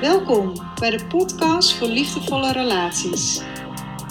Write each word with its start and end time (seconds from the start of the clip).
Welkom 0.00 0.52
bij 0.78 0.90
de 0.90 1.06
podcast 1.06 1.78
voor 1.78 1.88
liefdevolle 1.88 2.52
relaties. 2.52 3.42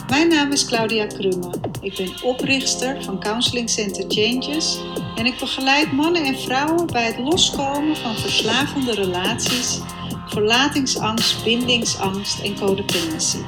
Mijn 0.09 0.27
naam 0.27 0.51
is 0.51 0.65
Claudia 0.65 1.07
Krumme. 1.07 1.49
Ik 1.81 1.95
ben 1.97 2.23
oprichter 2.23 3.03
van 3.03 3.19
Counseling 3.19 3.69
Center 3.69 4.05
Changes 4.07 4.83
en 5.15 5.25
ik 5.25 5.39
begeleid 5.39 5.91
mannen 5.91 6.23
en 6.23 6.35
vrouwen 6.35 6.87
bij 6.87 7.05
het 7.05 7.19
loskomen 7.19 7.95
van 7.95 8.15
verslavende 8.15 8.93
relaties, 8.93 9.81
verlatingsangst, 10.27 11.43
bindingsangst 11.43 12.43
en 12.43 12.55
codependency. 12.55 13.43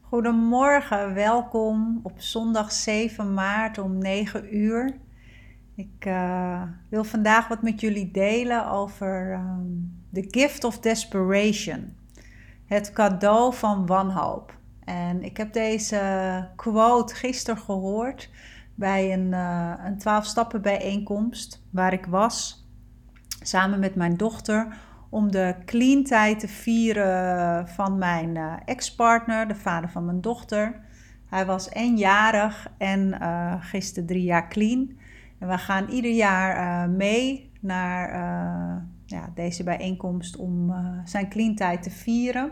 Goedemorgen, 0.00 1.14
welkom 1.14 2.00
op 2.02 2.12
zondag 2.16 2.72
7 2.72 3.34
maart 3.34 3.78
om 3.78 3.98
9 3.98 4.56
uur. 4.56 5.02
Ik 5.76 6.04
uh, 6.06 6.62
wil 6.88 7.04
vandaag 7.04 7.48
wat 7.48 7.62
met 7.62 7.80
jullie 7.80 8.10
delen 8.10 8.70
over 8.70 9.32
um, 9.32 10.02
The 10.12 10.24
Gift 10.30 10.64
of 10.64 10.78
Desperation. 10.78 11.96
Het 12.66 12.92
cadeau 12.92 13.54
van 13.54 13.86
wanhoop. 13.86 14.58
En 14.84 15.22
ik 15.22 15.36
heb 15.36 15.52
deze 15.52 16.48
quote 16.56 17.14
gisteren 17.14 17.60
gehoord 17.60 18.30
bij 18.74 19.12
een, 19.12 19.26
uh, 19.32 19.72
een 19.84 19.98
12 19.98 20.24
stappen 20.24 20.62
bijeenkomst 20.62 21.62
waar 21.70 21.92
ik 21.92 22.06
was. 22.06 22.66
Samen 23.42 23.78
met 23.78 23.94
mijn 23.94 24.16
dochter 24.16 24.76
om 25.08 25.30
de 25.30 25.54
clean 25.64 26.02
tijd 26.02 26.40
te 26.40 26.48
vieren 26.48 27.68
van 27.68 27.98
mijn 27.98 28.34
uh, 28.34 28.52
ex-partner, 28.64 29.48
de 29.48 29.54
vader 29.54 29.90
van 29.90 30.04
mijn 30.04 30.20
dochter. 30.20 30.80
Hij 31.26 31.46
was 31.46 31.70
eenjarig 31.70 32.66
en 32.78 33.18
uh, 33.22 33.54
gisteren 33.60 34.06
drie 34.06 34.22
jaar 34.22 34.48
clean. 34.48 35.02
We 35.46 35.58
gaan 35.58 35.88
ieder 35.88 36.10
jaar 36.10 36.56
uh, 36.56 36.94
mee 36.96 37.52
naar 37.60 38.08
ja, 39.06 39.30
deze 39.34 39.64
bijeenkomst 39.64 40.36
om 40.36 40.74
zijn 41.04 41.28
clean 41.28 41.54
tijd 41.54 41.82
te 41.82 41.90
vieren. 41.90 42.50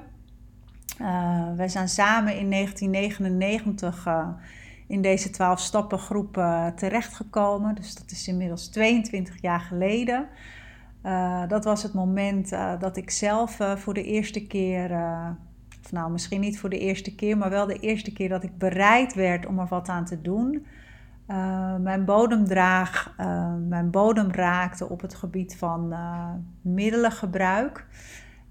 wij 1.57 1.69
zijn 1.69 1.89
samen 1.89 2.39
in 2.39 2.51
1999 2.51 4.09
in 4.87 5.03
deze 5.03 5.31
12 5.31 5.61
stappen 5.61 5.99
groep 5.99 6.33
terechtgekomen. 6.77 7.75
Dus 7.75 7.95
dat 7.95 8.11
is 8.11 8.29
inmiddels 8.29 8.69
22 8.69 9.41
jaar 9.41 9.61
geleden. 9.61 10.29
Uh, 11.07 11.49
dat 11.49 11.65
was 11.65 11.83
het 11.83 11.95
moment 11.95 12.53
uh, 12.53 12.81
dat 12.81 12.97
ik 12.97 13.11
zelf 13.11 13.61
uh, 13.61 13.77
voor 13.77 13.95
de 13.95 14.05
eerste 14.05 14.47
keer, 14.47 14.91
of 15.85 15.93
nou 15.93 16.11
misschien 16.11 16.41
niet 16.41 16.59
voor 16.59 16.71
de 16.71 16.79
eerste 16.79 17.15
keer, 17.15 17.39
maar 17.39 17.51
wel 17.51 17.67
de 17.67 17.79
eerste 17.79 18.13
keer 18.13 18.29
dat 18.29 18.43
ik 18.43 18.59
bereid 18.59 19.15
werd 19.15 19.47
om 19.47 19.59
er 19.59 19.67
wat 19.67 19.89
aan 19.89 20.05
te 20.05 20.23
doen. 20.23 20.67
Mijn 21.81 22.05
bodemdraag, 22.05 23.15
mijn 23.69 23.91
bodem 23.91 24.31
raakte 24.31 24.89
op 24.89 25.01
het 25.01 25.15
gebied 25.15 25.57
van 25.57 25.95
middelengebruik. 26.63 27.87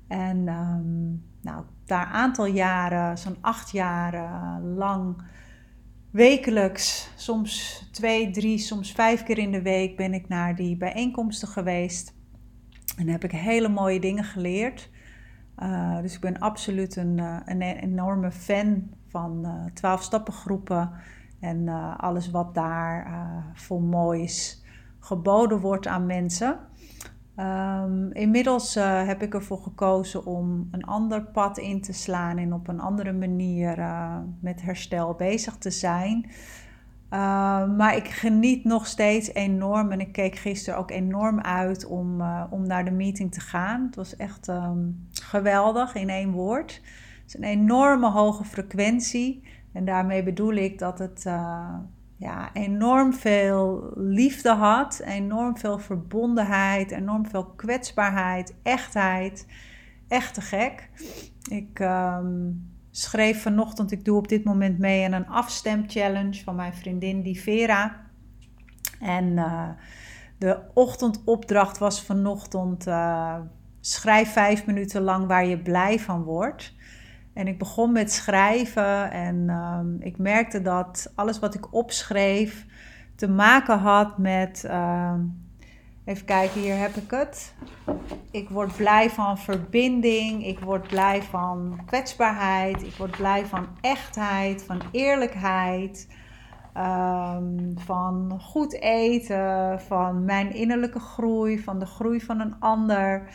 En 0.08 0.48
um, 0.48 1.24
nou, 1.42 1.64
daar 1.86 2.06
aantal 2.06 2.46
jaren, 2.46 3.18
zo'n 3.18 3.38
acht 3.42 3.72
jaar 3.72 4.14
lang, 4.62 5.24
wekelijks, 6.12 7.10
soms 7.16 7.84
twee, 7.92 8.32
drie, 8.32 8.58
soms 8.58 8.92
vijf 8.92 9.24
keer 9.24 9.38
in 9.38 9.52
de 9.52 9.62
week 9.62 9.98
ben 9.98 10.14
ik 10.14 10.28
naar 10.28 10.56
die 10.56 10.78
bijeenkomsten 10.78 11.48
geweest. 11.48 12.14
En 12.98 13.08
heb 13.08 13.24
ik 13.24 13.32
hele 13.32 13.70
mooie 13.70 14.00
dingen 14.00 14.24
geleerd. 14.24 14.90
Uh, 15.58 16.02
dus 16.02 16.14
ik 16.14 16.20
ben 16.20 16.40
absoluut 16.40 16.96
een, 16.96 17.18
uh, 17.18 17.38
een 17.46 17.62
enorme 17.62 18.32
fan 18.32 18.90
van 19.08 19.42
uh, 19.46 19.66
12 19.74 20.04
stappengroepen 20.04 20.92
en 21.42 21.68
alles 21.98 22.32
wat 22.32 22.56
daar 22.56 23.12
voor 23.54 23.82
moois 23.82 24.64
geboden 25.00 25.60
wordt 25.60 25.88
aan 25.88 26.06
mensen. 26.06 26.60
Um, 27.38 28.12
inmiddels 28.12 28.76
heb 28.80 29.22
ik 29.22 29.34
ervoor 29.34 29.62
gekozen 29.62 30.26
om 30.26 30.68
een 30.72 30.84
ander 30.84 31.24
pad 31.24 31.58
in 31.58 31.82
te 31.82 31.94
slaan 31.94 32.38
en 32.38 32.54
op 32.54 32.68
een 32.68 32.80
andere 32.80 33.14
manier 33.14 33.78
met 34.40 34.62
herstel 34.62 35.14
bezig 35.14 35.58
te 35.58 35.72
zijn. 35.72 36.32
Uh, 37.14 37.20
maar 37.78 37.96
ik 37.96 38.08
geniet 38.08 38.64
nog 38.64 38.88
steeds 38.88 39.34
enorm 39.34 39.92
en 39.92 40.00
ik 40.00 40.12
keek 40.12 40.36
gisteren 40.36 40.80
ook 40.80 40.92
enorm 40.92 41.40
uit 41.40 41.86
om, 41.86 42.22
uh, 42.22 42.44
om 42.50 42.68
naar 42.68 42.86
de 42.86 42.92
meeting 42.92 43.32
te 43.32 43.40
gaan. 43.40 43.86
Het 43.86 43.96
was 43.96 44.16
echt 44.16 44.48
um, 44.48 45.08
geweldig 45.12 45.96
in 45.96 46.10
één 46.10 46.32
woord. 46.32 46.82
Het 47.22 47.28
is 47.28 47.36
een 47.36 47.44
enorme 47.44 48.10
hoge 48.10 48.44
frequentie 48.44 49.44
en 49.74 49.86
daarmee 49.86 50.24
bedoel 50.24 50.54
ik 50.54 50.80
dat 50.80 51.00
het 51.00 51.24
uh, 51.28 51.76
ja, 52.18 52.50
enorm 52.54 53.14
veel 53.14 53.92
liefde 53.96 54.52
had, 54.52 55.02
enorm 55.06 55.58
veel 55.58 55.80
verbondenheid, 55.80 56.92
enorm 56.92 57.28
veel 57.28 57.46
kwetsbaarheid, 57.46 58.56
echtheid. 58.64 59.48
Echt 60.08 60.34
te 60.34 60.42
gek. 60.42 60.90
Ik. 61.50 61.80
Um, 61.80 62.70
schreef 62.92 63.42
vanochtend, 63.42 63.92
ik 63.92 64.06
doe 64.06 64.18
op 64.18 64.28
dit 64.28 64.44
moment 64.44 64.80
mee 64.80 65.06
aan 65.06 65.12
een 65.12 65.28
afstemchallenge 65.28 66.44
van 66.44 66.56
mijn 66.56 66.74
vriendin 66.74 67.22
die 67.22 67.42
Vera. 67.42 68.02
En 69.00 69.26
uh, 69.26 69.70
de 70.38 70.60
ochtendopdracht 70.74 71.78
was 71.78 72.04
vanochtend, 72.04 72.88
uh, 72.88 73.36
schrijf 73.80 74.32
vijf 74.32 74.66
minuten 74.66 75.02
lang 75.02 75.28
waar 75.28 75.46
je 75.46 75.62
blij 75.62 76.00
van 76.00 76.24
wordt. 76.24 76.76
En 77.34 77.48
ik 77.48 77.60
begon 77.60 77.92
met 77.92 78.12
schrijven 78.12 79.12
en 79.12 79.50
um, 79.50 79.98
ik 80.00 80.18
merkte 80.18 80.62
dat 80.62 81.12
alles 81.16 81.40
wat 81.40 81.54
ik 81.54 81.74
opschreef 81.74 82.66
te 83.16 83.30
maken 83.30 83.78
had 83.78 84.18
met... 84.18 84.64
Uh, 84.66 85.14
Even 86.06 86.26
kijken, 86.26 86.62
hier 86.62 86.78
heb 86.78 86.96
ik 86.96 87.12
het. 87.12 87.54
Ik 88.32 88.50
word 88.50 88.76
blij 88.76 89.10
van 89.10 89.38
verbinding. 89.38 90.46
Ik 90.46 90.60
word 90.60 90.88
blij 90.88 91.22
van 91.22 91.80
kwetsbaarheid. 91.86 92.84
Ik 92.84 92.94
word 92.94 93.12
blij 93.12 93.46
van 93.46 93.68
echtheid, 93.82 94.64
van 94.64 94.82
eerlijkheid. 94.92 96.08
Um, 96.78 97.74
van 97.76 98.40
goed 98.42 98.74
eten, 98.74 99.80
van 99.82 100.26
mijn 100.26 100.54
innerlijke 100.54 101.00
groei, 101.00 101.60
van 101.60 101.80
de 101.80 101.86
groei 101.86 102.22
van 102.22 102.40
een 102.40 102.56
ander. 102.60 103.30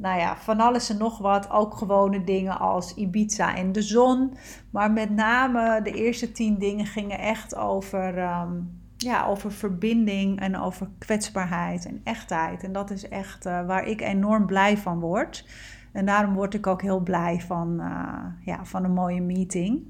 Nou 0.00 0.18
ja, 0.18 0.36
van 0.36 0.60
alles 0.60 0.90
en 0.90 0.98
nog 0.98 1.18
wat. 1.18 1.50
Ook 1.50 1.74
gewone 1.74 2.24
dingen 2.24 2.58
als 2.58 2.94
Ibiza 2.94 3.56
en 3.56 3.72
de 3.72 3.82
zon. 3.82 4.34
Maar 4.70 4.90
met 4.90 5.10
name 5.10 5.82
de 5.82 5.90
eerste 5.90 6.32
tien 6.32 6.58
dingen 6.58 6.86
gingen 6.86 7.18
echt 7.18 7.56
over 7.56 8.18
um, 8.18 8.80
ja, 8.96 9.26
over 9.26 9.52
verbinding 9.52 10.40
en 10.40 10.56
over 10.56 10.88
kwetsbaarheid 10.98 11.86
en 11.86 12.00
echtheid. 12.04 12.62
En 12.62 12.72
dat 12.72 12.90
is 12.90 13.08
echt 13.08 13.46
uh, 13.46 13.66
waar 13.66 13.86
ik 13.86 14.00
enorm 14.00 14.46
blij 14.46 14.76
van 14.76 15.00
word. 15.00 15.48
En 15.92 16.06
daarom 16.06 16.34
word 16.34 16.54
ik 16.54 16.66
ook 16.66 16.82
heel 16.82 17.00
blij 17.00 17.40
van, 17.40 17.80
uh, 17.80 18.24
ja, 18.44 18.64
van 18.64 18.84
een 18.84 18.92
mooie 18.92 19.22
meeting. 19.22 19.82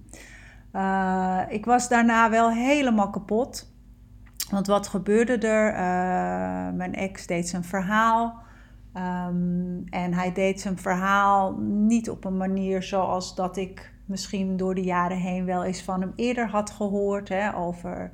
Uh, 0.72 1.40
ik 1.48 1.64
was 1.64 1.88
daarna 1.88 2.30
wel 2.30 2.50
helemaal 2.50 3.10
kapot. 3.10 3.72
Want 4.50 4.66
wat 4.66 4.88
gebeurde 4.88 5.38
er? 5.38 5.74
mijn 6.74 6.94
ex 6.94 7.26
deed 7.26 7.48
zijn 7.48 7.64
verhaal. 7.64 8.48
Um, 8.96 9.84
en 9.90 10.14
hij 10.14 10.32
deed 10.32 10.60
zijn 10.60 10.78
verhaal 10.78 11.56
niet 11.60 12.10
op 12.10 12.24
een 12.24 12.36
manier 12.36 12.82
zoals 12.82 13.34
dat 13.34 13.56
ik 13.56 13.92
misschien 14.04 14.56
door 14.56 14.74
de 14.74 14.82
jaren 14.82 15.16
heen 15.16 15.44
wel 15.44 15.64
eens 15.64 15.82
van 15.82 16.00
hem 16.00 16.12
eerder 16.16 16.48
had 16.48 16.70
gehoord. 16.70 17.28
Hè, 17.28 17.56
over 17.56 18.10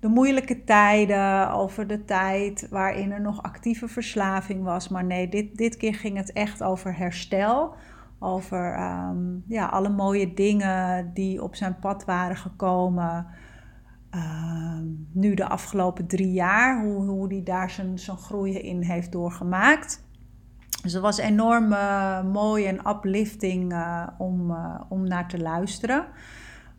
de 0.00 0.08
moeilijke 0.08 0.64
tijden, 0.64 1.50
over 1.52 1.86
de 1.86 2.04
tijd 2.04 2.66
waarin 2.70 3.12
er 3.12 3.20
nog 3.20 3.42
actieve 3.42 3.88
verslaving 3.88 4.64
was. 4.64 4.88
Maar 4.88 5.04
nee, 5.04 5.28
dit, 5.28 5.56
dit 5.56 5.76
keer 5.76 5.94
ging 5.94 6.16
het 6.16 6.32
echt 6.32 6.62
over 6.62 6.96
herstel. 6.96 7.74
Over 8.18 8.80
um, 8.80 9.44
ja, 9.46 9.66
alle 9.66 9.88
mooie 9.88 10.34
dingen 10.34 11.10
die 11.14 11.42
op 11.42 11.54
zijn 11.54 11.78
pad 11.78 12.04
waren 12.04 12.36
gekomen. 12.36 13.26
Um, 14.14 15.08
nu 15.12 15.34
de 15.34 15.48
afgelopen 15.48 16.06
drie 16.06 16.32
jaar, 16.32 16.84
hoe, 16.84 17.04
hoe 17.04 17.28
die 17.28 17.42
daar 17.42 17.70
zijn, 17.70 17.98
zijn 17.98 18.16
groei 18.16 18.58
in 18.58 18.82
heeft 18.82 19.12
doorgemaakt. 19.12 20.06
Dus 20.82 20.92
het 20.92 21.02
was 21.02 21.18
enorm 21.18 21.72
uh, 21.72 22.24
mooi 22.24 22.66
en 22.66 22.88
uplifting 22.88 23.72
uh, 23.72 24.06
om, 24.18 24.50
uh, 24.50 24.80
om 24.88 25.08
naar 25.08 25.28
te 25.28 25.38
luisteren. 25.38 26.06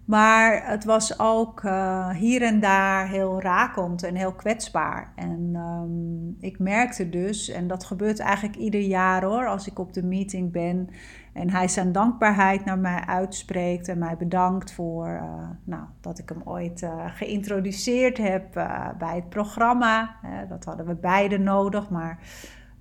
Maar 0.10 0.68
het 0.68 0.84
was 0.84 1.20
ook 1.20 1.64
uh, 1.64 2.10
hier 2.10 2.42
en 2.42 2.60
daar 2.60 3.08
heel 3.08 3.42
rakend 3.42 4.04
en 4.04 4.16
heel 4.16 4.34
kwetsbaar. 4.34 5.12
En 5.16 5.56
um, 5.56 6.36
ik 6.40 6.60
merkte 6.60 7.10
dus, 7.10 7.50
en 7.50 7.68
dat 7.68 7.84
gebeurt 7.84 8.20
eigenlijk 8.20 8.58
ieder 8.58 8.82
jaar 8.82 9.24
hoor, 9.24 9.48
als 9.48 9.68
ik 9.68 9.80
op 9.80 9.94
de 9.94 10.04
meeting 10.04 10.52
ben 10.52 10.90
en 11.34 11.50
hij 11.50 11.68
zijn 11.68 11.92
dankbaarheid 11.92 12.66
naar 12.66 12.80
mij 12.80 13.04
uitspreekt 13.06 13.88
en 13.88 13.98
mij 13.98 14.18
bedankt 14.18 14.72
voor 14.72 15.08
uh, 15.08 15.50
nou, 15.64 15.84
dat 16.02 16.20
ik 16.20 16.30
hem 16.30 16.42
ooit 16.44 16.82
uh, 16.82 17.06
geïntroduceerd 17.08 18.18
heb 18.18 18.54
bij 18.98 19.16
het 19.16 19.30
programma. 19.30 20.16
dat 20.50 20.66
hadden 20.66 20.86
we 20.86 20.96
beide 20.96 21.38
nodig, 21.38 21.90
maar 21.90 22.20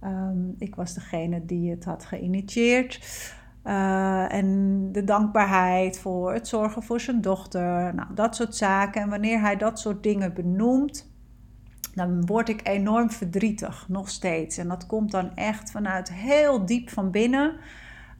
um, 0.04 0.54
ik 0.58 0.74
was 0.74 0.94
degene 0.94 1.44
die 1.44 1.70
het 1.70 1.84
had 1.84 2.04
geïnitieerd. 2.04 3.00
Uh, 3.68 4.32
en 4.32 4.78
de 4.92 5.04
dankbaarheid 5.04 5.98
voor 5.98 6.32
het 6.32 6.48
zorgen 6.48 6.82
voor 6.82 7.00
zijn 7.00 7.20
dochter. 7.20 7.94
Nou, 7.94 8.14
dat 8.14 8.36
soort 8.36 8.56
zaken. 8.56 9.02
En 9.02 9.08
wanneer 9.08 9.40
hij 9.40 9.56
dat 9.56 9.80
soort 9.80 10.02
dingen 10.02 10.34
benoemt, 10.34 11.10
dan 11.94 12.26
word 12.26 12.48
ik 12.48 12.68
enorm 12.68 13.10
verdrietig, 13.10 13.88
nog 13.88 14.08
steeds. 14.08 14.58
En 14.58 14.68
dat 14.68 14.86
komt 14.86 15.10
dan 15.10 15.34
echt 15.34 15.70
vanuit 15.70 16.12
heel 16.12 16.66
diep 16.66 16.90
van 16.90 17.10
binnen. 17.10 17.56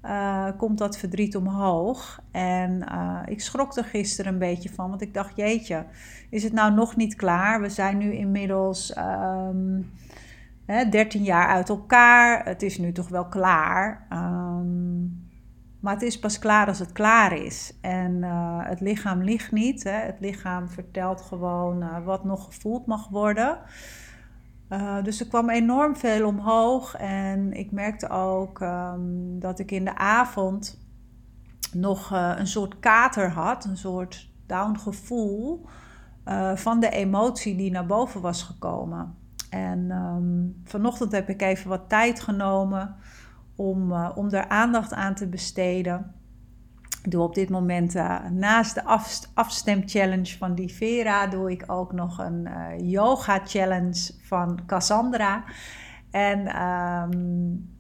Uh, 0.05 0.47
komt 0.57 0.79
dat 0.79 0.99
verdriet 0.99 1.37
omhoog. 1.37 2.21
En 2.31 2.85
uh, 2.93 3.21
ik 3.27 3.41
schrok 3.41 3.77
er 3.77 3.85
gisteren 3.85 4.33
een 4.33 4.39
beetje 4.39 4.71
van, 4.71 4.89
want 4.89 5.03
ik 5.03 5.15
dacht, 5.15 5.37
jeetje, 5.37 5.85
is 6.31 6.43
het 6.43 6.53
nou 6.53 6.75
nog 6.75 6.97
niet 6.97 7.15
klaar? 7.15 7.61
We 7.61 7.69
zijn 7.69 7.99
nu 7.99 8.13
inmiddels 8.13 8.97
um, 8.97 9.91
hè, 10.67 10.89
13 10.89 11.23
jaar 11.23 11.49
uit 11.49 11.69
elkaar. 11.69 12.45
Het 12.45 12.63
is 12.63 12.79
nu 12.79 12.93
toch 12.93 13.09
wel 13.09 13.27
klaar. 13.27 14.07
Um, 14.13 15.28
maar 15.81 15.93
het 15.93 16.03
is 16.03 16.19
pas 16.19 16.39
klaar 16.39 16.67
als 16.67 16.79
het 16.79 16.93
klaar 16.93 17.33
is. 17.33 17.79
En 17.81 18.13
uh, 18.13 18.59
het 18.63 18.81
lichaam 18.81 19.23
ligt 19.23 19.53
niet. 19.53 19.85
Hè. 19.85 19.91
Het 19.91 20.21
lichaam 20.21 20.69
vertelt 20.69 21.21
gewoon 21.21 21.83
uh, 21.83 22.05
wat 22.05 22.25
nog 22.25 22.45
gevoeld 22.45 22.87
mag 22.87 23.09
worden. 23.09 23.59
Uh, 24.71 25.03
dus 25.03 25.21
er 25.21 25.27
kwam 25.27 25.51
enorm 25.51 25.97
veel 25.97 26.27
omhoog. 26.27 26.95
En 26.95 27.53
ik 27.53 27.71
merkte 27.71 28.09
ook 28.09 28.61
um, 28.61 29.41
dat 29.41 29.59
ik 29.59 29.71
in 29.71 29.85
de 29.85 29.97
avond 29.97 30.87
nog 31.73 32.11
een 32.11 32.47
soort 32.47 32.79
kater 32.79 33.31
had. 33.31 33.65
Een 33.65 33.77
soort 33.77 34.31
down 34.47 34.79
gevoel 34.79 35.67
van 36.55 36.81
de 36.81 36.91
emotie 36.91 37.57
die 37.57 37.71
naar 37.71 37.87
boven 37.87 38.21
was 38.21 38.43
gekomen. 38.43 39.15
En 39.51 39.91
um, 39.91 40.61
vanochtend 40.65 41.13
heb 41.13 41.29
ik 41.29 41.43
even 41.43 41.69
wat 41.69 41.89
tijd 41.89 42.21
genomen 42.21 42.97
om, 43.59 43.93
uh, 43.93 44.11
om 44.15 44.29
daar 44.29 44.49
aandacht 44.49 44.93
aan 44.93 45.15
te 45.15 45.29
besteden. 45.29 46.15
Doe 47.03 47.23
op 47.23 47.35
dit 47.35 47.49
moment 47.49 47.95
uh, 47.95 48.25
naast 48.31 48.75
de 48.75 48.85
af, 48.85 49.21
afstemchallenge 49.35 50.37
van 50.39 50.55
die 50.55 50.75
Vera, 50.75 51.27
doe 51.27 51.51
ik 51.51 51.65
ook 51.67 51.93
nog 51.93 52.19
een 52.19 52.49
uh, 52.49 52.91
yoga 52.91 53.41
challenge 53.45 54.13
van 54.23 54.61
Cassandra. 54.67 55.45
En 56.11 56.63
um, 56.63 57.77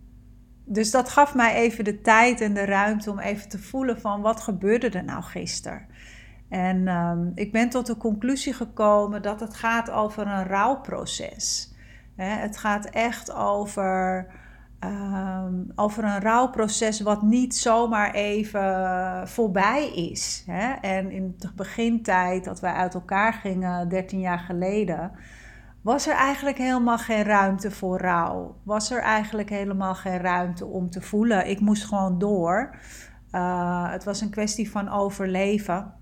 dus 0.65 0.91
dat 0.91 1.09
gaf 1.09 1.35
mij 1.35 1.55
even 1.55 1.85
de 1.85 2.01
tijd 2.01 2.41
en 2.41 2.55
de 2.55 2.65
ruimte 2.65 3.11
om 3.11 3.19
even 3.19 3.49
te 3.49 3.59
voelen 3.59 4.01
van 4.01 4.21
wat 4.21 4.41
gebeurde 4.41 4.89
er 4.89 5.05
nou 5.05 5.23
gisteren. 5.23 5.87
En 6.49 6.89
um, 6.89 7.33
ik 7.35 7.53
ben 7.53 7.69
tot 7.69 7.87
de 7.87 7.97
conclusie 7.97 8.53
gekomen 8.53 9.23
dat 9.23 9.41
het 9.41 9.55
gaat 9.55 9.91
over 9.91 10.27
een 10.27 10.47
rouwproces. 10.47 11.75
He, 12.17 12.25
het 12.25 12.57
gaat 12.57 12.85
echt 12.85 13.33
over 13.33 14.27
Um, 14.85 15.73
over 15.75 16.05
een 16.05 16.21
rouwproces 16.21 17.01
wat 17.01 17.23
niet 17.23 17.57
zomaar 17.57 18.15
even 18.15 19.29
voorbij 19.29 19.89
is. 19.95 20.45
Hè? 20.47 20.73
En 20.73 21.11
in 21.11 21.35
de 21.39 21.51
begintijd 21.57 22.45
dat 22.45 22.61
wij 22.61 22.73
uit 22.73 22.95
elkaar 22.95 23.33
gingen, 23.33 23.89
13 23.89 24.21
jaar 24.21 24.39
geleden, 24.39 25.13
was 25.83 26.07
er 26.07 26.15
eigenlijk 26.15 26.59
helemaal 26.59 26.99
geen 26.99 27.23
ruimte 27.23 27.71
voor 27.71 27.99
rouw. 27.99 28.57
Was 28.63 28.91
er 28.91 29.01
eigenlijk 29.01 29.49
helemaal 29.49 29.95
geen 29.95 30.19
ruimte 30.19 30.67
om 30.67 30.91
te 30.91 31.01
voelen. 31.01 31.49
Ik 31.49 31.61
moest 31.61 31.85
gewoon 31.85 32.19
door. 32.19 32.77
Uh, 33.33 33.91
het 33.91 34.05
was 34.05 34.21
een 34.21 34.31
kwestie 34.31 34.71
van 34.71 34.89
overleven, 34.89 35.93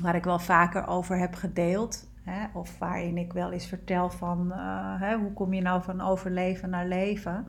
waar 0.00 0.14
ik 0.14 0.24
wel 0.24 0.38
vaker 0.38 0.86
over 0.86 1.18
heb 1.18 1.34
gedeeld. 1.34 2.08
Hè? 2.24 2.46
Of 2.52 2.78
waarin 2.78 3.18
ik 3.18 3.32
wel 3.32 3.52
eens 3.52 3.66
vertel 3.66 4.10
van 4.10 4.46
uh, 4.48 5.00
hè, 5.00 5.16
hoe 5.16 5.32
kom 5.32 5.54
je 5.54 5.62
nou 5.62 5.82
van 5.82 6.00
overleven 6.00 6.70
naar 6.70 6.86
leven. 6.86 7.46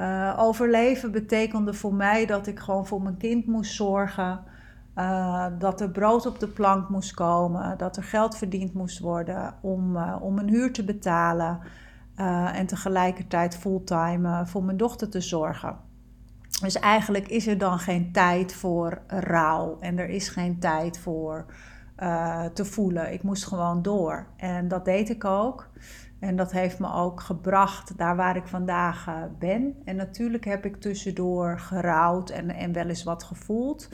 Uh, 0.00 0.34
overleven 0.38 1.12
betekende 1.12 1.74
voor 1.74 1.94
mij 1.94 2.26
dat 2.26 2.46
ik 2.46 2.58
gewoon 2.58 2.86
voor 2.86 3.02
mijn 3.02 3.16
kind 3.16 3.46
moest 3.46 3.74
zorgen. 3.74 4.40
Uh, 4.96 5.46
dat 5.58 5.80
er 5.80 5.90
brood 5.90 6.26
op 6.26 6.38
de 6.38 6.48
plank 6.48 6.88
moest 6.88 7.14
komen. 7.14 7.78
Dat 7.78 7.96
er 7.96 8.02
geld 8.02 8.36
verdiend 8.36 8.74
moest 8.74 8.98
worden 8.98 9.54
om, 9.60 9.96
uh, 9.96 10.16
om 10.20 10.38
een 10.38 10.48
huur 10.48 10.72
te 10.72 10.84
betalen. 10.84 11.60
en 12.52 12.66
tegelijkertijd 12.66 13.56
fulltime 13.56 14.46
voor 14.46 14.64
mijn 14.64 14.76
dochter 14.76 15.08
te 15.08 15.20
zorgen. 15.20 15.76
Dus 16.62 16.78
eigenlijk 16.78 17.28
is 17.28 17.46
er 17.46 17.58
dan 17.58 17.78
geen 17.78 18.12
tijd 18.12 18.54
voor 18.54 19.02
rouw. 19.06 19.76
En 19.80 19.98
er 19.98 20.08
is 20.08 20.28
geen 20.28 20.58
tijd 20.58 20.98
voor 20.98 21.44
te 22.52 22.64
voelen. 22.64 23.12
Ik 23.12 23.22
moest 23.22 23.46
gewoon 23.46 23.82
door. 23.82 24.26
En 24.36 24.68
dat 24.68 24.84
deed 24.84 25.08
ik 25.08 25.24
ook. 25.24 25.70
En 26.22 26.36
dat 26.36 26.52
heeft 26.52 26.78
me 26.78 26.92
ook 26.92 27.20
gebracht 27.20 27.98
daar 27.98 28.16
waar 28.16 28.36
ik 28.36 28.46
vandaag 28.46 29.06
uh, 29.08 29.14
ben. 29.38 29.76
En 29.84 29.96
natuurlijk 29.96 30.44
heb 30.44 30.64
ik 30.64 30.76
tussendoor 30.76 31.58
gerouwd 31.58 32.30
en, 32.30 32.50
en 32.50 32.72
wel 32.72 32.86
eens 32.88 33.02
wat 33.02 33.24
gevoeld. 33.24 33.88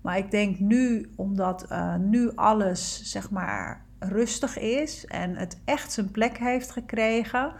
Maar 0.00 0.18
ik 0.18 0.30
denk 0.30 0.58
nu, 0.58 1.10
omdat 1.16 1.66
uh, 1.70 1.96
nu 1.96 2.34
alles 2.34 3.02
zeg 3.02 3.30
maar 3.30 3.84
rustig 3.98 4.58
is 4.58 5.06
en 5.06 5.36
het 5.36 5.60
echt 5.64 5.92
zijn 5.92 6.10
plek 6.10 6.38
heeft 6.38 6.70
gekregen. 6.70 7.52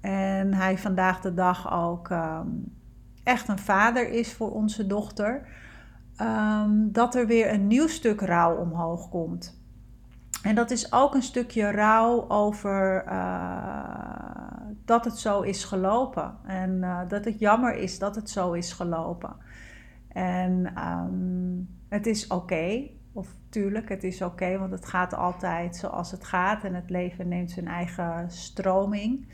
En 0.00 0.54
hij 0.54 0.78
vandaag 0.78 1.20
de 1.20 1.34
dag 1.34 1.72
ook 1.72 2.10
um, 2.10 2.74
echt 3.22 3.48
een 3.48 3.58
vader 3.58 4.08
is 4.08 4.32
voor 4.32 4.50
onze 4.50 4.86
dochter. 4.86 5.48
Um, 6.20 6.92
dat 6.92 7.14
er 7.14 7.26
weer 7.26 7.52
een 7.52 7.66
nieuw 7.66 7.88
stuk 7.88 8.20
rouw 8.20 8.56
omhoog 8.56 9.08
komt. 9.08 9.63
En 10.44 10.54
dat 10.54 10.70
is 10.70 10.92
ook 10.92 11.14
een 11.14 11.22
stukje 11.22 11.70
rouw 11.70 12.28
over 12.28 13.04
uh, 13.06 13.84
dat 14.84 15.04
het 15.04 15.18
zo 15.18 15.40
is 15.40 15.64
gelopen. 15.64 16.36
En 16.46 16.70
uh, 16.70 17.00
dat 17.08 17.24
het 17.24 17.38
jammer 17.38 17.76
is 17.76 17.98
dat 17.98 18.14
het 18.14 18.30
zo 18.30 18.52
is 18.52 18.72
gelopen. 18.72 19.36
En 20.08 20.74
um, 20.88 21.68
het 21.88 22.06
is 22.06 22.26
oké. 22.26 22.88
Of 23.12 23.28
tuurlijk, 23.48 23.88
het 23.88 24.04
is 24.04 24.22
oké, 24.22 24.58
want 24.58 24.70
het 24.70 24.86
gaat 24.86 25.14
altijd 25.14 25.76
zoals 25.76 26.10
het 26.10 26.24
gaat. 26.24 26.64
En 26.64 26.74
het 26.74 26.90
leven 26.90 27.28
neemt 27.28 27.50
zijn 27.50 27.68
eigen 27.68 28.30
stroming. 28.30 29.28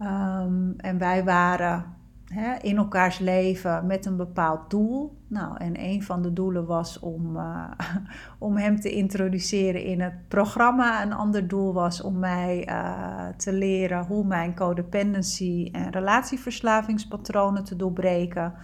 Um, 0.00 0.74
en 0.76 0.98
wij 0.98 1.24
waren 1.24 1.96
hè, 2.28 2.54
in 2.54 2.76
elkaars 2.76 3.18
leven 3.18 3.86
met 3.86 4.06
een 4.06 4.16
bepaald 4.16 4.70
doel. 4.70 5.16
Nou, 5.26 5.56
en 5.56 5.80
een 5.80 6.02
van 6.02 6.22
de 6.22 6.32
doelen 6.32 6.66
was 6.66 6.98
om, 6.98 7.36
uh, 7.36 7.70
om 8.38 8.56
hem 8.56 8.80
te 8.80 8.90
introduceren 8.90 9.82
in 9.82 10.00
het 10.00 10.28
programma. 10.28 11.02
Een 11.02 11.12
ander 11.12 11.48
doel 11.48 11.72
was 11.72 12.00
om 12.00 12.18
mij 12.18 12.68
uh, 12.68 13.28
te 13.36 13.52
leren 13.52 14.04
hoe 14.04 14.24
mijn 14.24 14.54
codependency 14.54 15.68
en 15.72 15.90
relatieverslavingspatronen 15.90 17.64
te 17.64 17.76
doorbreken. 17.76 18.54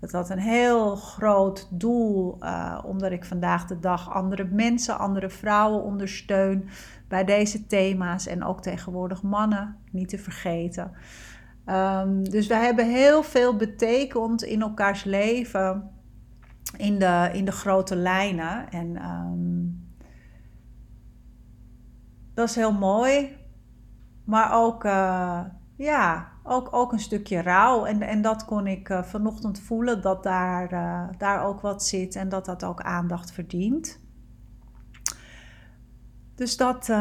Het 0.00 0.12
had 0.12 0.30
een 0.30 0.38
heel 0.38 0.96
groot 0.96 1.68
doel, 1.70 2.36
uh, 2.40 2.78
omdat 2.84 3.10
ik 3.10 3.24
vandaag 3.24 3.66
de 3.66 3.78
dag 3.78 4.10
andere 4.10 4.44
mensen, 4.44 4.98
andere 4.98 5.30
vrouwen 5.30 5.82
ondersteun 5.82 6.68
bij 7.08 7.24
deze 7.24 7.66
thema's 7.66 8.26
en 8.26 8.44
ook 8.44 8.62
tegenwoordig 8.62 9.22
mannen, 9.22 9.76
niet 9.90 10.08
te 10.08 10.18
vergeten. 10.18 10.92
Um, 11.68 12.30
dus 12.30 12.46
we 12.46 12.54
hebben 12.54 12.90
heel 12.90 13.22
veel 13.22 13.56
betekend 13.56 14.42
in 14.42 14.62
elkaars 14.62 15.04
leven 15.04 15.90
in 16.76 16.98
de, 16.98 17.30
in 17.32 17.44
de 17.44 17.52
grote 17.52 17.96
lijnen. 17.96 18.70
En 18.70 19.04
um, 19.04 19.88
dat 22.34 22.48
is 22.48 22.54
heel 22.54 22.72
mooi. 22.72 23.36
Maar 24.24 24.52
ook, 24.52 24.84
uh, 24.84 25.40
ja, 25.76 26.28
ook, 26.42 26.68
ook 26.74 26.92
een 26.92 26.98
stukje 26.98 27.42
rouw. 27.42 27.84
En, 27.84 28.02
en 28.02 28.22
dat 28.22 28.44
kon 28.44 28.66
ik 28.66 28.88
uh, 28.88 29.02
vanochtend 29.02 29.60
voelen, 29.60 30.02
dat 30.02 30.22
daar, 30.22 30.72
uh, 30.72 31.18
daar 31.18 31.44
ook 31.44 31.60
wat 31.60 31.84
zit 31.84 32.16
en 32.16 32.28
dat 32.28 32.44
dat 32.44 32.64
ook 32.64 32.80
aandacht 32.80 33.32
verdient. 33.32 34.00
Dus 36.34 36.56
dat, 36.56 36.92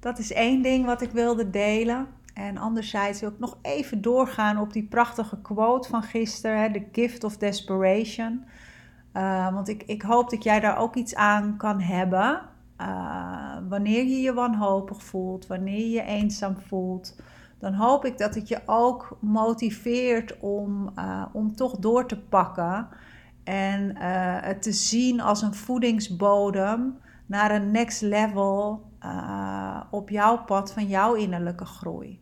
dat 0.00 0.18
is 0.18 0.32
één 0.32 0.62
ding 0.62 0.86
wat 0.86 1.00
ik 1.00 1.10
wilde 1.10 1.50
delen. 1.50 2.06
En 2.46 2.58
anderzijds 2.58 3.20
wil 3.20 3.30
ik 3.30 3.38
nog 3.38 3.58
even 3.62 4.00
doorgaan 4.00 4.58
op 4.58 4.72
die 4.72 4.86
prachtige 4.86 5.40
quote 5.40 5.88
van 5.88 6.02
gisteren, 6.02 6.72
The 6.72 6.86
Gift 6.92 7.24
of 7.24 7.36
Desperation. 7.36 8.44
Uh, 9.12 9.54
want 9.54 9.68
ik, 9.68 9.82
ik 9.82 10.02
hoop 10.02 10.30
dat 10.30 10.44
jij 10.44 10.60
daar 10.60 10.78
ook 10.78 10.94
iets 10.94 11.14
aan 11.14 11.56
kan 11.56 11.80
hebben. 11.80 12.40
Uh, 12.80 13.56
wanneer 13.68 14.04
je 14.04 14.20
je 14.20 14.32
wanhopig 14.32 15.02
voelt, 15.02 15.46
wanneer 15.46 15.78
je 15.78 15.90
je 15.90 16.02
eenzaam 16.02 16.56
voelt, 16.56 17.20
dan 17.58 17.74
hoop 17.74 18.04
ik 18.04 18.18
dat 18.18 18.34
het 18.34 18.48
je 18.48 18.60
ook 18.66 19.16
motiveert 19.20 20.38
om, 20.38 20.90
uh, 20.98 21.24
om 21.32 21.56
toch 21.56 21.76
door 21.76 22.06
te 22.06 22.18
pakken 22.18 22.88
en 23.44 23.96
het 24.42 24.62
te 24.62 24.72
zien 24.72 25.20
als 25.20 25.42
een 25.42 25.54
voedingsbodem 25.54 26.98
naar 27.26 27.50
een 27.50 27.70
next 27.70 28.02
level 28.02 28.88
op 29.90 30.08
jouw 30.08 30.44
pad 30.44 30.72
van 30.72 30.86
jouw 30.86 31.14
innerlijke 31.14 31.64
groei. 31.64 32.20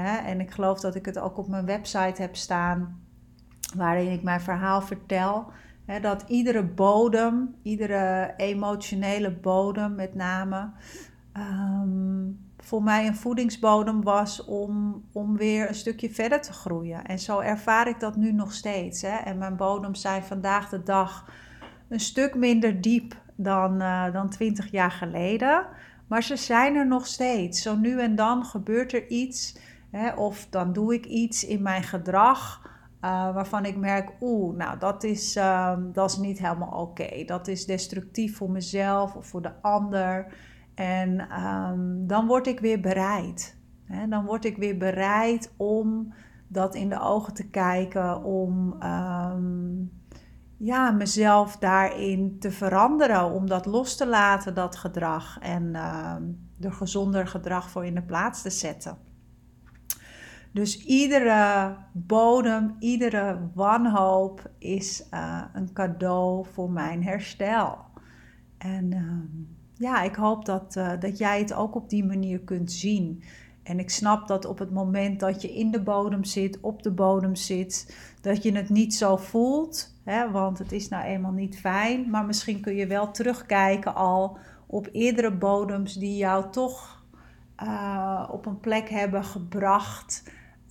En 0.00 0.40
ik 0.40 0.50
geloof 0.50 0.80
dat 0.80 0.94
ik 0.94 1.04
het 1.04 1.18
ook 1.18 1.38
op 1.38 1.48
mijn 1.48 1.66
website 1.66 2.22
heb 2.22 2.36
staan, 2.36 3.00
waarin 3.76 4.12
ik 4.12 4.22
mijn 4.22 4.40
verhaal 4.40 4.82
vertel. 4.82 5.52
dat 6.00 6.24
iedere 6.26 6.64
bodem, 6.64 7.54
iedere 7.62 8.34
emotionele 8.36 9.30
bodem 9.30 9.94
met 9.94 10.14
name, 10.14 10.70
ehm, 11.32 12.30
voor 12.58 12.82
mij 12.82 13.06
een 13.06 13.16
voedingsbodem 13.16 14.02
was 14.02 14.44
om, 14.44 15.04
om 15.12 15.36
weer 15.36 15.68
een 15.68 15.74
stukje 15.74 16.10
verder 16.10 16.40
te 16.40 16.52
groeien. 16.52 17.04
En 17.04 17.18
zo 17.18 17.40
ervaar 17.40 17.88
ik 17.88 18.00
dat 18.00 18.16
nu 18.16 18.32
nog 18.32 18.52
steeds. 18.52 19.02
En 19.02 19.38
mijn 19.38 19.56
bodems 19.56 20.00
zijn 20.00 20.22
vandaag 20.22 20.68
de 20.68 20.82
dag 20.82 21.30
een 21.88 22.00
stuk 22.00 22.34
minder 22.34 22.80
diep 22.80 23.16
dan, 23.34 23.82
uh, 23.82 24.12
dan 24.12 24.28
20 24.28 24.70
jaar 24.70 24.90
geleden. 24.90 25.66
Maar 26.06 26.22
ze 26.22 26.36
zijn 26.36 26.74
er 26.74 26.86
nog 26.86 27.06
steeds. 27.06 27.62
Zo 27.62 27.76
nu 27.76 28.00
en 28.00 28.16
dan 28.16 28.44
gebeurt 28.44 28.92
er 28.92 29.08
iets. 29.08 29.56
Hè, 29.92 30.14
of 30.14 30.46
dan 30.50 30.72
doe 30.72 30.94
ik 30.94 31.06
iets 31.06 31.44
in 31.44 31.62
mijn 31.62 31.82
gedrag. 31.82 32.70
Uh, 33.04 33.34
waarvan 33.34 33.64
ik 33.64 33.76
merk, 33.76 34.12
oeh, 34.20 34.56
nou 34.56 34.78
dat 34.78 35.04
is, 35.04 35.36
uh, 35.36 35.76
dat 35.92 36.10
is 36.10 36.16
niet 36.16 36.38
helemaal 36.38 36.80
oké. 36.80 37.24
Dat 37.24 37.48
is 37.48 37.66
destructief 37.66 38.36
voor 38.36 38.50
mezelf 38.50 39.14
of 39.14 39.26
voor 39.26 39.42
de 39.42 39.62
ander. 39.62 40.34
En 40.74 41.40
um, 41.44 42.06
dan 42.06 42.26
word 42.26 42.46
ik 42.46 42.60
weer 42.60 42.80
bereid. 42.80 43.56
Hè, 43.84 44.08
dan 44.08 44.24
word 44.24 44.44
ik 44.44 44.56
weer 44.56 44.76
bereid 44.76 45.52
om 45.56 46.14
dat 46.48 46.74
in 46.74 46.88
de 46.88 47.00
ogen 47.00 47.34
te 47.34 47.48
kijken, 47.48 48.24
om 48.24 48.82
um, 48.82 49.92
ja, 50.56 50.90
mezelf 50.90 51.56
daarin 51.56 52.38
te 52.38 52.50
veranderen, 52.50 53.30
om 53.30 53.46
dat 53.46 53.66
los 53.66 53.96
te 53.96 54.06
laten, 54.06 54.54
dat 54.54 54.76
gedrag, 54.76 55.38
en 55.38 55.74
er 56.60 56.72
gezonder 56.72 57.26
gedrag 57.26 57.70
voor 57.70 57.84
in 57.84 57.94
de 57.94 58.02
plaats 58.02 58.42
te 58.42 58.50
zetten. 58.50 59.11
Dus 60.52 60.84
iedere 60.84 61.76
bodem, 61.92 62.76
iedere 62.78 63.38
wanhoop 63.54 64.50
is 64.58 65.06
uh, 65.10 65.42
een 65.52 65.72
cadeau 65.72 66.46
voor 66.52 66.70
mijn 66.70 67.04
herstel. 67.04 67.78
En 68.58 68.90
uh, 68.90 69.42
ja, 69.74 70.02
ik 70.02 70.14
hoop 70.14 70.44
dat, 70.44 70.76
uh, 70.76 70.90
dat 71.00 71.18
jij 71.18 71.38
het 71.38 71.52
ook 71.52 71.74
op 71.74 71.90
die 71.90 72.04
manier 72.04 72.40
kunt 72.40 72.72
zien. 72.72 73.22
En 73.62 73.78
ik 73.78 73.90
snap 73.90 74.28
dat 74.28 74.44
op 74.44 74.58
het 74.58 74.70
moment 74.70 75.20
dat 75.20 75.42
je 75.42 75.54
in 75.54 75.70
de 75.70 75.82
bodem 75.82 76.24
zit, 76.24 76.60
op 76.60 76.82
de 76.82 76.90
bodem 76.90 77.34
zit, 77.34 77.96
dat 78.20 78.42
je 78.42 78.52
het 78.52 78.68
niet 78.68 78.94
zo 78.94 79.16
voelt. 79.16 79.94
Hè, 80.04 80.30
want 80.30 80.58
het 80.58 80.72
is 80.72 80.88
nou 80.88 81.04
eenmaal 81.04 81.32
niet 81.32 81.58
fijn. 81.58 82.10
Maar 82.10 82.24
misschien 82.24 82.60
kun 82.60 82.74
je 82.74 82.86
wel 82.86 83.10
terugkijken 83.10 83.94
al 83.94 84.38
op 84.66 84.88
eerdere 84.92 85.36
bodems 85.36 85.94
die 85.94 86.16
jou 86.16 86.50
toch 86.50 87.04
uh, 87.62 88.28
op 88.30 88.46
een 88.46 88.60
plek 88.60 88.88
hebben 88.88 89.24
gebracht. 89.24 90.22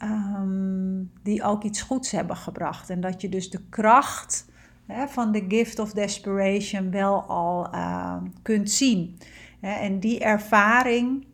Um, 0.03 1.11
die 1.23 1.43
ook 1.43 1.63
iets 1.63 1.81
goeds 1.81 2.11
hebben 2.11 2.35
gebracht. 2.35 2.89
En 2.89 3.01
dat 3.01 3.21
je 3.21 3.29
dus 3.29 3.49
de 3.49 3.61
kracht 3.69 4.49
hè, 4.85 5.07
van 5.07 5.31
de 5.31 5.45
gift 5.47 5.79
of 5.79 5.91
desperation 5.91 6.91
wel 6.91 7.21
al 7.23 7.73
uh, 7.73 8.15
kunt 8.41 8.71
zien. 8.71 9.17
En 9.59 9.99
die 9.99 10.19
ervaring 10.19 11.25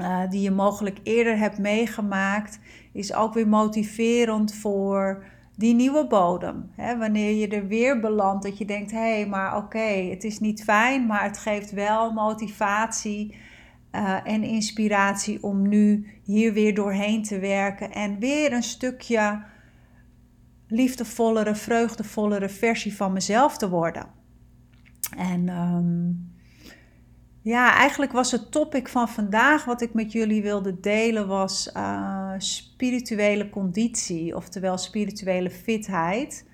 uh, 0.00 0.30
die 0.30 0.40
je 0.40 0.50
mogelijk 0.50 0.98
eerder 1.02 1.38
hebt 1.38 1.58
meegemaakt, 1.58 2.58
is 2.92 3.14
ook 3.14 3.34
weer 3.34 3.48
motiverend 3.48 4.54
voor 4.54 5.24
die 5.56 5.74
nieuwe 5.74 6.06
bodem. 6.06 6.70
Wanneer 6.76 7.34
je 7.34 7.48
er 7.48 7.66
weer 7.66 8.00
belandt, 8.00 8.44
dat 8.44 8.58
je 8.58 8.64
denkt: 8.64 8.90
hé, 8.90 8.98
hey, 8.98 9.26
maar 9.26 9.56
oké, 9.56 10.08
het 10.10 10.24
is 10.24 10.38
niet 10.38 10.64
fijn, 10.64 11.06
maar 11.06 11.22
het 11.22 11.38
geeft 11.38 11.70
wel 11.70 12.12
motivatie 12.12 13.36
uh, 13.92 14.18
en 14.24 14.42
inspiratie 14.42 15.42
om 15.42 15.68
nu 15.68 16.06
hier 16.22 16.52
weer 16.52 16.74
doorheen 16.74 17.22
te 17.22 17.38
werken 17.38 17.92
en 17.92 18.18
weer 18.18 18.52
een 18.52 18.62
stukje 18.62 19.42
liefdevollere, 20.68 21.54
vreugdevollere 21.54 22.48
versie 22.48 22.96
van 22.96 23.12
mezelf 23.12 23.58
te 23.58 23.68
worden. 23.68 24.06
En 25.16 25.48
um, 25.48 26.32
ja, 27.42 27.74
eigenlijk 27.74 28.12
was 28.12 28.30
het 28.30 28.50
topic 28.50 28.88
van 28.88 29.08
vandaag 29.08 29.64
wat 29.64 29.80
ik 29.80 29.94
met 29.94 30.12
jullie 30.12 30.42
wilde 30.42 30.80
delen 30.80 31.26
was 31.26 31.70
uh, 31.76 32.32
spirituele 32.38 33.50
conditie, 33.50 34.36
oftewel 34.36 34.78
spirituele 34.78 35.50
fitheid. 35.50 36.46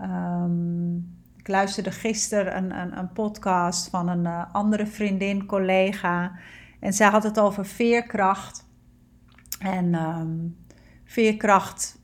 Um, 0.00 1.12
ik 1.36 1.48
luisterde 1.48 1.90
gisteren 1.90 2.56
een, 2.56 2.78
een, 2.78 2.98
een 2.98 3.12
podcast 3.12 3.88
van 3.88 4.08
een 4.08 4.24
uh, 4.24 4.54
andere 4.54 4.86
vriendin, 4.86 5.46
collega. 5.46 6.32
En 6.84 6.92
zij 6.92 7.08
had 7.08 7.22
het 7.22 7.40
over 7.40 7.66
veerkracht. 7.66 8.68
En 9.58 9.94
um, 9.94 10.56
veerkracht 11.04 11.98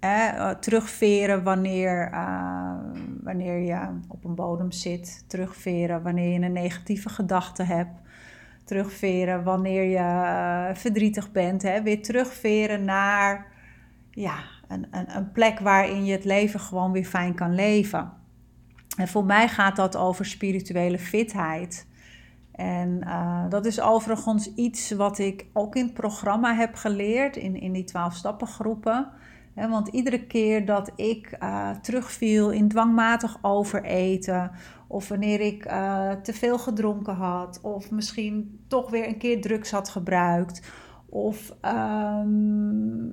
eh, 0.00 0.50
terugveren 0.50 1.42
wanneer, 1.42 2.10
uh, 2.12 2.72
wanneer 3.22 3.58
je 3.58 4.00
op 4.08 4.24
een 4.24 4.34
bodem 4.34 4.72
zit. 4.72 5.24
Terugveren 5.28 6.02
wanneer 6.02 6.32
je 6.32 6.46
een 6.46 6.52
negatieve 6.52 7.08
gedachte 7.08 7.62
hebt. 7.62 8.00
Terugveren 8.64 9.44
wanneer 9.44 9.82
je 9.82 9.98
uh, 9.98 10.74
verdrietig 10.74 11.32
bent. 11.32 11.62
Hè. 11.62 11.82
Weer 11.82 12.02
terugveren 12.02 12.84
naar 12.84 13.46
ja, 14.10 14.38
een, 14.68 14.86
een, 14.90 15.16
een 15.16 15.32
plek 15.32 15.58
waarin 15.58 16.04
je 16.04 16.12
het 16.12 16.24
leven 16.24 16.60
gewoon 16.60 16.92
weer 16.92 17.04
fijn 17.04 17.34
kan 17.34 17.54
leven. 17.54 18.12
En 18.96 19.08
voor 19.08 19.24
mij 19.24 19.48
gaat 19.48 19.76
dat 19.76 19.96
over 19.96 20.24
spirituele 20.24 20.98
fitheid. 20.98 21.87
En 22.58 23.00
uh, 23.04 23.44
dat 23.48 23.66
is 23.66 23.80
overigens 23.80 24.54
iets 24.54 24.90
wat 24.90 25.18
ik 25.18 25.46
ook 25.52 25.76
in 25.76 25.84
het 25.84 25.94
programma 25.94 26.54
heb 26.54 26.74
geleerd, 26.74 27.36
in, 27.36 27.60
in 27.60 27.72
die 27.72 27.84
12 27.84 28.14
stappen 28.14 28.46
groepen 28.46 29.08
want 29.66 29.88
iedere 29.88 30.26
keer 30.26 30.66
dat 30.66 30.92
ik 30.96 31.36
uh, 31.42 31.70
terugviel 31.70 32.50
in 32.50 32.68
dwangmatig 32.68 33.38
overeten, 33.42 34.50
of 34.86 35.08
wanneer 35.08 35.40
ik 35.40 35.66
uh, 35.66 36.10
te 36.10 36.32
veel 36.32 36.58
gedronken 36.58 37.14
had, 37.14 37.60
of 37.62 37.90
misschien 37.90 38.60
toch 38.66 38.90
weer 38.90 39.06
een 39.06 39.18
keer 39.18 39.40
drugs 39.40 39.70
had 39.70 39.88
gebruikt, 39.88 40.62
of 41.08 41.54
um, 41.62 43.12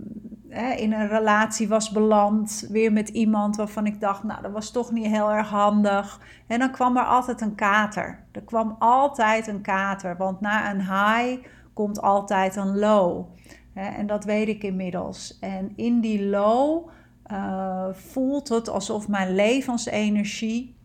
hè, 0.50 0.72
in 0.72 0.94
een 0.94 1.08
relatie 1.08 1.68
was 1.68 1.90
beland, 1.90 2.68
weer 2.70 2.92
met 2.92 3.10
iemand 3.10 3.56
waarvan 3.56 3.86
ik 3.86 4.02
dacht, 4.02 4.24
nou 4.24 4.42
dat 4.42 4.52
was 4.52 4.72
toch 4.72 4.92
niet 4.92 5.06
heel 5.06 5.32
erg 5.32 5.50
handig. 5.50 6.20
En 6.48 6.60
dan 6.60 6.72
kwam 6.72 6.98
er 6.98 7.06
altijd 7.06 7.42
een 7.42 7.56
kater. 7.56 8.24
Er 8.32 8.44
kwam 8.44 8.75
altijd 8.80 9.48
een 9.48 9.62
kater, 9.62 10.18
want 10.18 10.42
na 10.42 10.72
een 10.72 10.82
high 10.82 11.48
komt 11.74 12.02
altijd 12.02 12.56
een 12.56 12.78
low. 12.78 13.25
En 13.74 14.08
dat 14.08 14.24
weet 14.24 14.48
ik 14.48 14.64
inmiddels. 14.64 15.40
En 15.40 15.72
in 15.75 16.00
die 16.00 16.25
low 16.25 16.90
uh, 17.32 17.88
voelt 17.92 18.50
het 18.50 18.70
alsof 18.70 19.08
mijn 19.08 19.36
levensenergie, 19.36 20.75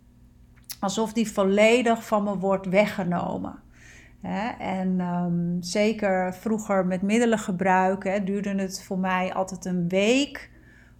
alsof 0.81 1.12
die 1.12 1.33
volledig 1.33 2.07
van 2.07 2.25
me 2.25 2.38
wordt 2.38 2.67
weggenomen. 2.67 3.59
En 4.59 5.00
um, 5.00 5.57
zeker 5.61 6.35
vroeger 6.35 6.87
met 6.87 7.03
middelengebruik 7.03 8.05
hè, 8.05 8.25
duurde 8.25 8.55
het 8.55 8.83
voor 8.83 8.99
mij 8.99 9.35
altijd 9.35 9.65
een 9.65 9.89
week 9.89 10.50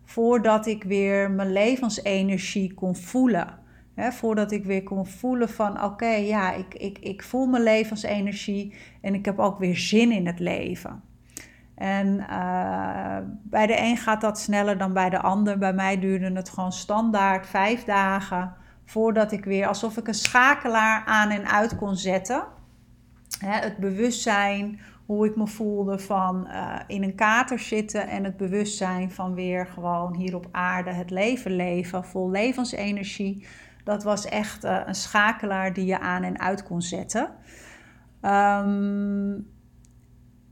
voordat 0.05 0.67
ik 0.67 0.85
weer 0.85 1.31
mijn 1.31 1.53
levensenergie 1.53 2.75
kon 2.75 2.97
voelen. 2.97 3.59
Voordat 3.97 4.53
ik 4.53 4.65
weer 4.65 4.83
kon 4.83 5.07
voelen 5.07 5.49
van 5.49 5.85
oké, 5.85 6.07
ja, 6.11 6.53
ik, 6.53 6.75
ik, 6.75 6.99
ik 6.99 7.23
voel 7.23 7.47
mijn 7.47 7.62
levensenergie 7.62 8.75
en 9.00 9.15
ik 9.15 9.25
heb 9.25 9.39
ook 9.39 9.59
weer 9.59 9.77
zin 9.77 10.12
in 10.12 10.27
het 10.27 10.39
leven. 10.39 11.03
En 11.75 12.07
uh, 12.31 13.17
bij 13.43 13.67
de 13.67 13.79
een 13.79 13.97
gaat 13.97 14.21
dat 14.21 14.39
sneller 14.39 14.79
dan 14.79 14.93
bij 14.93 15.11
de 15.11 15.21
ander. 15.21 15.59
Bij 15.59 15.73
mij 15.73 15.99
duurde 15.99 16.33
het 16.33 16.50
gewoon 16.50 16.73
standaard 16.73 17.47
vijf 17.47 17.85
dagen 17.85 18.55
voordat 18.85 19.33
ik 19.33 19.45
weer 19.45 19.67
alsof 19.67 19.97
ik 19.97 20.09
een 20.09 20.15
schakelaar 20.15 21.03
aan 21.05 21.31
en 21.31 21.50
uit 21.50 21.77
kon 21.77 21.97
zetten. 21.97 22.45
Hè, 23.39 23.53
het 23.53 23.77
bewustzijn, 23.77 24.81
hoe 25.07 25.27
ik 25.27 25.37
me 25.37 25.47
voelde 25.47 25.99
van 25.99 26.47
uh, 26.47 26.77
in 26.87 27.03
een 27.03 27.15
kater 27.15 27.59
zitten 27.59 28.09
en 28.09 28.25
het 28.25 28.37
bewustzijn 28.37 29.11
van 29.11 29.35
weer 29.35 29.67
gewoon 29.67 30.15
hier 30.15 30.35
op 30.35 30.49
aarde 30.51 30.93
het 30.93 31.11
leven 31.11 31.57
leven, 31.57 32.05
vol 32.05 32.31
levensenergie. 32.31 33.47
Dat 33.85 34.03
was 34.03 34.27
echt 34.27 34.65
uh, 34.65 34.81
een 34.87 34.95
schakelaar 34.95 35.73
die 35.73 35.85
je 35.85 36.01
aan 36.01 36.23
en 36.23 36.41
uit 36.41 36.63
kon 36.63 36.83
zetten. 36.83 37.29
Um, 38.23 39.47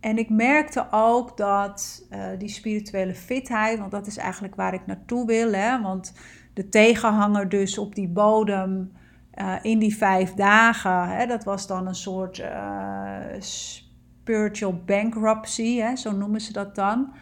en 0.00 0.18
ik 0.18 0.30
merkte 0.30 0.86
ook 0.90 1.36
dat 1.36 2.06
uh, 2.10 2.26
die 2.38 2.48
spirituele 2.48 3.14
fitheid, 3.14 3.78
want 3.78 3.90
dat 3.90 4.06
is 4.06 4.16
eigenlijk 4.16 4.54
waar 4.54 4.74
ik 4.74 4.86
naartoe 4.86 5.26
wil, 5.26 5.52
hè, 5.52 5.82
want 5.82 6.14
de 6.54 6.68
tegenhanger 6.68 7.48
dus 7.48 7.78
op 7.78 7.94
die 7.94 8.08
bodem 8.08 8.92
uh, 9.40 9.54
in 9.62 9.78
die 9.78 9.96
vijf 9.96 10.34
dagen, 10.34 11.08
hè, 11.08 11.26
dat 11.26 11.44
was 11.44 11.66
dan 11.66 11.86
een 11.86 11.94
soort 11.94 12.38
uh, 12.38 13.16
spiritual 13.38 14.82
bankruptcy, 14.84 15.76
hè, 15.76 15.96
zo 15.96 16.12
noemen 16.12 16.40
ze 16.40 16.52
dat 16.52 16.74
dan. 16.74 17.12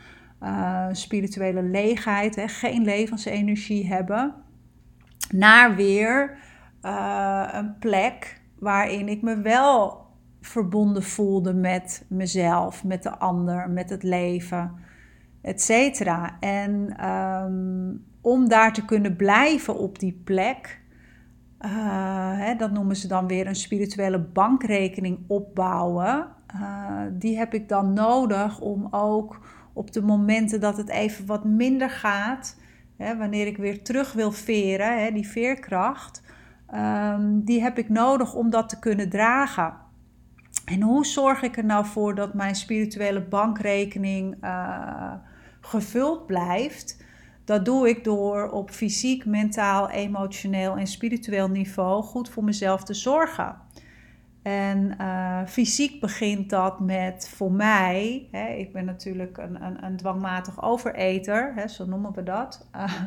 spirituele 0.92 1.62
leegheid, 1.62 2.36
hè, 2.36 2.48
geen 2.48 2.84
levensenergie 2.84 3.86
hebben, 3.86 4.34
naar 5.30 5.74
weer 5.74 6.38
een 7.52 7.78
plek 7.78 8.40
waarin 8.58 9.08
ik 9.08 9.22
me 9.22 9.40
wel 9.40 10.06
verbonden 10.40 11.02
voelde 11.02 11.54
met 11.54 12.04
mezelf, 12.08 12.84
met 12.84 13.02
de 13.02 13.18
ander, 13.18 13.70
met 13.70 13.90
het 13.90 14.02
leven, 14.02 14.74
etc. 15.42 16.00
En 16.40 17.06
um, 17.10 18.04
om 18.20 18.48
daar 18.48 18.72
te 18.72 18.84
kunnen 18.84 19.16
blijven 19.16 19.78
op 19.78 19.98
die 19.98 20.20
plek, 20.24 20.80
uh, 21.66 22.38
hè, 22.38 22.54
dat 22.54 22.70
noemen 22.72 22.96
ze 22.96 23.08
dan 23.08 23.26
weer 23.26 23.46
een 23.46 23.56
spirituele 23.56 24.18
bankrekening 24.18 25.18
opbouwen. 25.26 26.28
Uh, 26.54 27.00
die 27.12 27.38
heb 27.38 27.54
ik 27.54 27.68
dan 27.68 27.92
nodig 27.92 28.60
om 28.60 28.88
ook 28.90 29.40
op 29.72 29.92
de 29.92 30.02
momenten 30.02 30.60
dat 30.60 30.76
het 30.76 30.88
even 30.88 31.26
wat 31.26 31.44
minder 31.44 31.90
gaat, 31.90 32.56
hè, 32.96 33.16
wanneer 33.16 33.46
ik 33.46 33.56
weer 33.56 33.82
terug 33.82 34.12
wil 34.12 34.32
veren, 34.32 35.04
hè, 35.04 35.10
die 35.10 35.28
veerkracht, 35.28 36.22
um, 36.74 37.44
die 37.44 37.62
heb 37.62 37.78
ik 37.78 37.88
nodig 37.88 38.34
om 38.34 38.50
dat 38.50 38.68
te 38.68 38.78
kunnen 38.78 39.08
dragen. 39.08 39.74
En 40.64 40.82
hoe 40.82 41.06
zorg 41.06 41.42
ik 41.42 41.56
er 41.56 41.64
nou 41.64 41.86
voor 41.86 42.14
dat 42.14 42.34
mijn 42.34 42.54
spirituele 42.54 43.22
bankrekening 43.22 44.44
uh, 44.44 45.12
gevuld 45.60 46.26
blijft? 46.26 47.04
Dat 47.46 47.64
doe 47.64 47.88
ik 47.88 48.04
door 48.04 48.50
op 48.50 48.70
fysiek, 48.70 49.24
mentaal, 49.24 49.90
emotioneel 49.90 50.76
en 50.76 50.86
spiritueel 50.86 51.48
niveau 51.48 52.02
goed 52.02 52.28
voor 52.28 52.44
mezelf 52.44 52.84
te 52.84 52.94
zorgen. 52.94 53.56
En 54.42 54.96
uh, 55.00 55.40
fysiek 55.46 56.00
begint 56.00 56.50
dat 56.50 56.80
met 56.80 57.28
voor 57.34 57.52
mij, 57.52 58.28
hè, 58.30 58.48
ik 58.48 58.72
ben 58.72 58.84
natuurlijk 58.84 59.38
een, 59.38 59.64
een, 59.64 59.84
een 59.84 59.96
dwangmatig 59.96 60.62
overeter, 60.62 61.52
hè, 61.54 61.68
zo 61.68 61.84
noemen 61.84 62.12
we 62.12 62.22
dat. 62.22 62.68
Uh, 62.76 63.02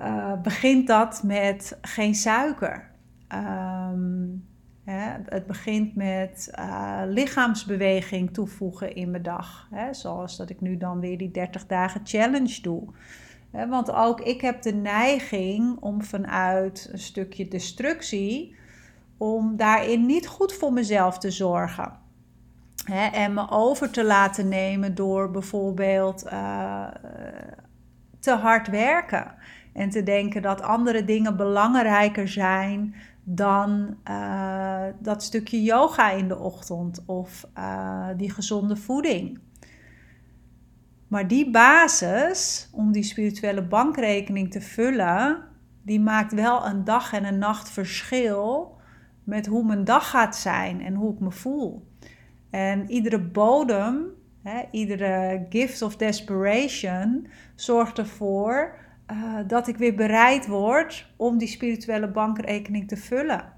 uh, 0.06 0.40
begint 0.42 0.86
dat 0.86 1.22
met 1.22 1.78
geen 1.80 2.14
suiker. 2.14 2.90
Um, 3.28 4.51
het 4.84 5.46
begint 5.46 5.94
met 5.96 6.50
lichaamsbeweging 7.06 8.32
toevoegen 8.34 8.94
in 8.94 9.10
mijn 9.10 9.22
dag. 9.22 9.68
Zoals 9.90 10.36
dat 10.36 10.50
ik 10.50 10.60
nu 10.60 10.76
dan 10.76 11.00
weer 11.00 11.18
die 11.18 11.30
30 11.30 11.66
dagen 11.66 12.00
challenge 12.04 12.60
doe. 12.62 12.82
want 13.68 13.92
ook 13.92 14.20
ik 14.20 14.40
heb 14.40 14.62
de 14.62 14.74
neiging 14.74 15.76
om 15.80 16.02
vanuit 16.02 16.88
een 16.92 16.98
stukje 16.98 17.48
destructie 17.48 18.54
om 19.22 19.56
daarin 19.56 20.06
niet 20.06 20.26
goed 20.26 20.52
voor 20.52 20.72
mezelf 20.72 21.18
te 21.18 21.30
zorgen. 21.30 21.92
en 23.12 23.34
me 23.34 23.50
over 23.50 23.90
te 23.90 24.04
laten 24.04 24.48
nemen 24.48 24.94
door 24.94 25.30
bijvoorbeeld 25.30 26.26
uh, 26.26 26.86
te 28.20 28.30
hard 28.30 28.68
werken. 28.68 29.34
En 29.72 29.90
te 29.90 30.02
denken 30.02 30.42
dat 30.42 30.62
andere 30.62 31.04
dingen 31.04 31.36
belangrijker 31.36 32.28
zijn 32.28 32.94
dan 33.24 33.96
uh, 34.10 34.71
dat 34.98 35.22
stukje 35.22 35.62
yoga 35.62 36.10
in 36.10 36.28
de 36.28 36.38
ochtend 36.38 37.02
of 37.06 37.46
uh, 37.58 38.08
die 38.16 38.30
gezonde 38.30 38.76
voeding. 38.76 39.38
Maar 41.08 41.28
die 41.28 41.50
basis 41.50 42.68
om 42.72 42.92
die 42.92 43.02
spirituele 43.02 43.62
bankrekening 43.62 44.50
te 44.50 44.60
vullen, 44.60 45.38
die 45.82 46.00
maakt 46.00 46.32
wel 46.32 46.66
een 46.66 46.84
dag 46.84 47.12
en 47.12 47.24
een 47.24 47.38
nacht 47.38 47.70
verschil 47.70 48.76
met 49.24 49.46
hoe 49.46 49.64
mijn 49.64 49.84
dag 49.84 50.10
gaat 50.10 50.36
zijn 50.36 50.80
en 50.80 50.94
hoe 50.94 51.12
ik 51.12 51.20
me 51.20 51.30
voel. 51.30 51.86
En 52.50 52.90
iedere 52.90 53.20
bodem, 53.20 54.06
hè, 54.42 54.62
iedere 54.70 55.46
gift 55.48 55.82
of 55.82 55.96
desperation, 55.96 57.26
zorgt 57.54 57.98
ervoor 57.98 58.78
uh, 59.10 59.38
dat 59.46 59.68
ik 59.68 59.76
weer 59.76 59.94
bereid 59.94 60.46
word 60.46 61.12
om 61.16 61.38
die 61.38 61.48
spirituele 61.48 62.08
bankrekening 62.08 62.88
te 62.88 62.96
vullen. 62.96 63.52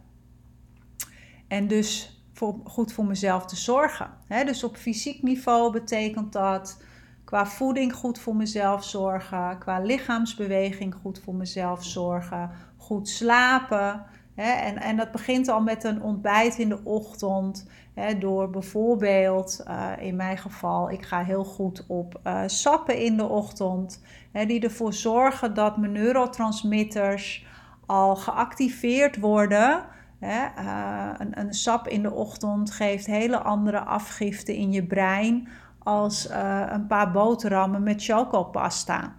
En 1.55 1.67
dus 1.67 2.19
goed 2.65 2.93
voor 2.93 3.05
mezelf 3.05 3.45
te 3.47 3.57
zorgen. 3.57 4.11
Dus 4.29 4.65
op 4.65 4.77
fysiek 4.77 5.23
niveau 5.23 5.73
betekent 5.73 6.33
dat 6.33 6.83
qua 7.25 7.47
voeding 7.47 7.93
goed 7.95 8.19
voor 8.19 8.37
mezelf 8.37 8.85
zorgen, 8.85 9.59
qua 9.59 9.79
lichaamsbeweging 9.79 10.95
goed 11.03 11.21
voor 11.25 11.35
mezelf 11.35 11.85
zorgen, 11.85 12.51
goed 12.77 13.09
slapen, 13.09 14.05
en, 14.35 14.77
en 14.77 14.97
dat 14.97 15.13
begint 15.13 15.49
al 15.49 15.61
met 15.61 15.85
een 15.85 16.03
ontbijt 16.03 16.59
in 16.59 16.69
de 16.69 16.85
ochtend. 16.85 17.69
door 18.19 18.51
bijvoorbeeld, 18.51 19.65
uh, 19.69 19.91
in 19.99 20.17
mijn 20.17 20.39
geval, 20.39 20.91
ik 20.91 21.05
ga 21.05 21.25
heel 21.25 21.45
goed 21.45 21.85
op 21.87 22.21
uh, 22.27 22.43
sappen 22.47 22.99
in 22.99 23.17
de 23.17 23.29
ochtend. 23.29 24.03
die 24.33 24.61
ervoor 24.61 24.93
zorgen 24.93 25.55
dat 25.55 25.77
mijn 25.77 25.93
neurotransmitters 25.93 27.47
al 27.87 28.17
geactiveerd 28.17 29.21
worden. 29.21 29.85
Uh, 30.25 31.11
een, 31.19 31.39
een, 31.41 31.55
sap 31.55 31.89
in 31.89 32.03
de 32.03 32.13
ochtend 32.13 32.71
geeft 32.71 33.07
hele 33.07 33.39
andere 33.39 33.81
afgiften 33.81 34.55
in 34.55 34.73
je 34.73 34.87
brein 34.87 35.49
als 35.79 36.29
een 36.71 36.87
paar 36.87 37.11
boterhammen 37.11 37.83
met 37.83 38.05
chocopasta. 38.05 39.13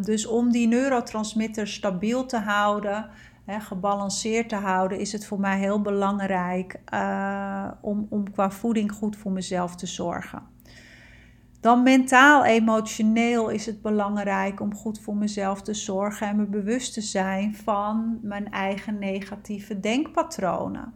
dus 0.00 0.26
om 0.26 0.50
die 0.50 0.68
neurotransmitters 0.68 1.74
stabiel 1.74 2.26
te 2.26 2.38
houden 2.38 3.10
gebalanceerd 3.46 4.48
te 4.48 4.56
houden, 4.56 4.98
is 4.98 5.12
het 5.12 5.26
voor 5.26 5.40
mij 5.40 5.58
heel 5.58 5.82
belangrijk 5.82 6.80
om, 7.80 8.06
om 8.10 8.30
qua 8.32 8.50
voeding 8.50 8.92
goed 8.92 9.16
voor 9.16 9.32
mezelf 9.32 9.76
te 9.76 9.86
zorgen. 9.86 10.55
Dan 11.60 11.82
mentaal, 11.82 12.44
emotioneel 12.44 13.48
is 13.48 13.66
het 13.66 13.82
belangrijk 13.82 14.60
om 14.60 14.74
goed 14.74 15.00
voor 15.00 15.16
mezelf 15.16 15.62
te 15.62 15.74
zorgen 15.74 16.28
en 16.28 16.36
me 16.36 16.46
bewust 16.46 16.92
te 16.92 17.00
zijn 17.00 17.54
van 17.54 18.18
mijn 18.22 18.50
eigen 18.50 18.98
negatieve 18.98 19.80
denkpatronen. 19.80 20.92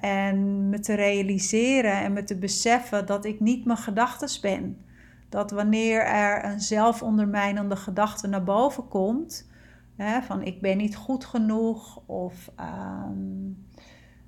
en 0.00 0.68
me 0.68 0.80
te 0.80 0.94
realiseren 0.94 1.92
en 1.92 2.12
me 2.12 2.24
te 2.24 2.38
beseffen 2.38 3.06
dat 3.06 3.24
ik 3.24 3.40
niet 3.40 3.64
mijn 3.64 3.78
gedachten 3.78 4.40
ben. 4.40 4.78
Dat 5.28 5.50
wanneer 5.50 6.04
er 6.06 6.44
een 6.44 6.60
zelfondermijnende 6.60 7.76
gedachte 7.76 8.26
naar 8.26 8.44
boven 8.44 8.88
komt, 8.88 9.46
Hè, 9.96 10.22
van 10.22 10.42
ik 10.42 10.60
ben 10.60 10.76
niet 10.76 10.96
goed 10.96 11.24
genoeg. 11.24 12.00
Of 12.06 12.50
um, 12.60 13.66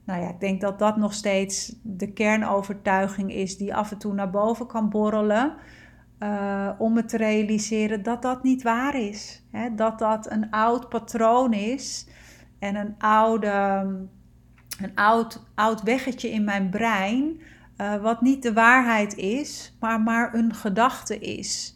nou 0.07 0.23
ja, 0.23 0.29
ik 0.29 0.41
denk 0.41 0.61
dat 0.61 0.79
dat 0.79 0.97
nog 0.97 1.13
steeds 1.13 1.75
de 1.83 2.13
kernovertuiging 2.13 3.33
is 3.33 3.57
die 3.57 3.75
af 3.75 3.91
en 3.91 3.99
toe 3.99 4.15
naar 4.15 4.31
boven 4.31 4.67
kan 4.67 4.91
borrelen. 4.91 5.55
Uh, 6.19 6.71
om 6.79 6.93
me 6.93 7.05
te 7.05 7.17
realiseren 7.17 8.03
dat 8.03 8.23
dat 8.23 8.43
niet 8.43 8.63
waar 8.63 8.95
is. 8.95 9.43
Hè? 9.51 9.75
Dat 9.75 9.99
dat 9.99 10.31
een 10.31 10.51
oud 10.51 10.89
patroon 10.89 11.53
is 11.53 12.07
en 12.59 12.77
een, 12.77 12.95
oude, 12.99 13.49
een 14.81 14.95
oud, 14.95 15.43
oud 15.55 15.83
weggetje 15.83 16.31
in 16.31 16.45
mijn 16.45 16.71
brein, 16.71 17.41
uh, 17.77 17.97
wat 17.97 18.21
niet 18.21 18.43
de 18.43 18.53
waarheid 18.53 19.15
is, 19.17 19.77
maar 19.81 20.01
maar 20.01 20.35
een 20.35 20.55
gedachte 20.55 21.19
is. 21.19 21.76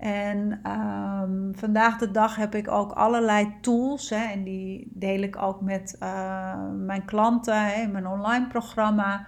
En 0.00 0.60
um, 0.70 1.52
vandaag 1.54 1.98
de 1.98 2.10
dag 2.10 2.36
heb 2.36 2.54
ik 2.54 2.68
ook 2.68 2.92
allerlei 2.92 3.54
tools. 3.60 4.10
Hè, 4.10 4.16
en 4.32 4.44
die 4.44 4.90
deel 4.94 5.22
ik 5.22 5.42
ook 5.42 5.60
met 5.60 5.96
uh, 6.02 6.54
mijn 6.76 7.04
klanten 7.04 7.66
hè, 7.66 7.82
in 7.82 7.90
mijn 7.90 8.06
online 8.06 8.46
programma. 8.46 9.26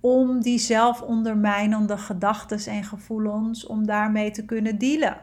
Om 0.00 0.40
die 0.40 0.58
zelfondermijnende 0.58 1.98
gedachten 1.98 2.72
en 2.72 2.84
gevoelens, 2.84 3.66
om 3.66 3.86
daarmee 3.86 4.30
te 4.30 4.44
kunnen 4.44 4.78
dealen. 4.78 5.16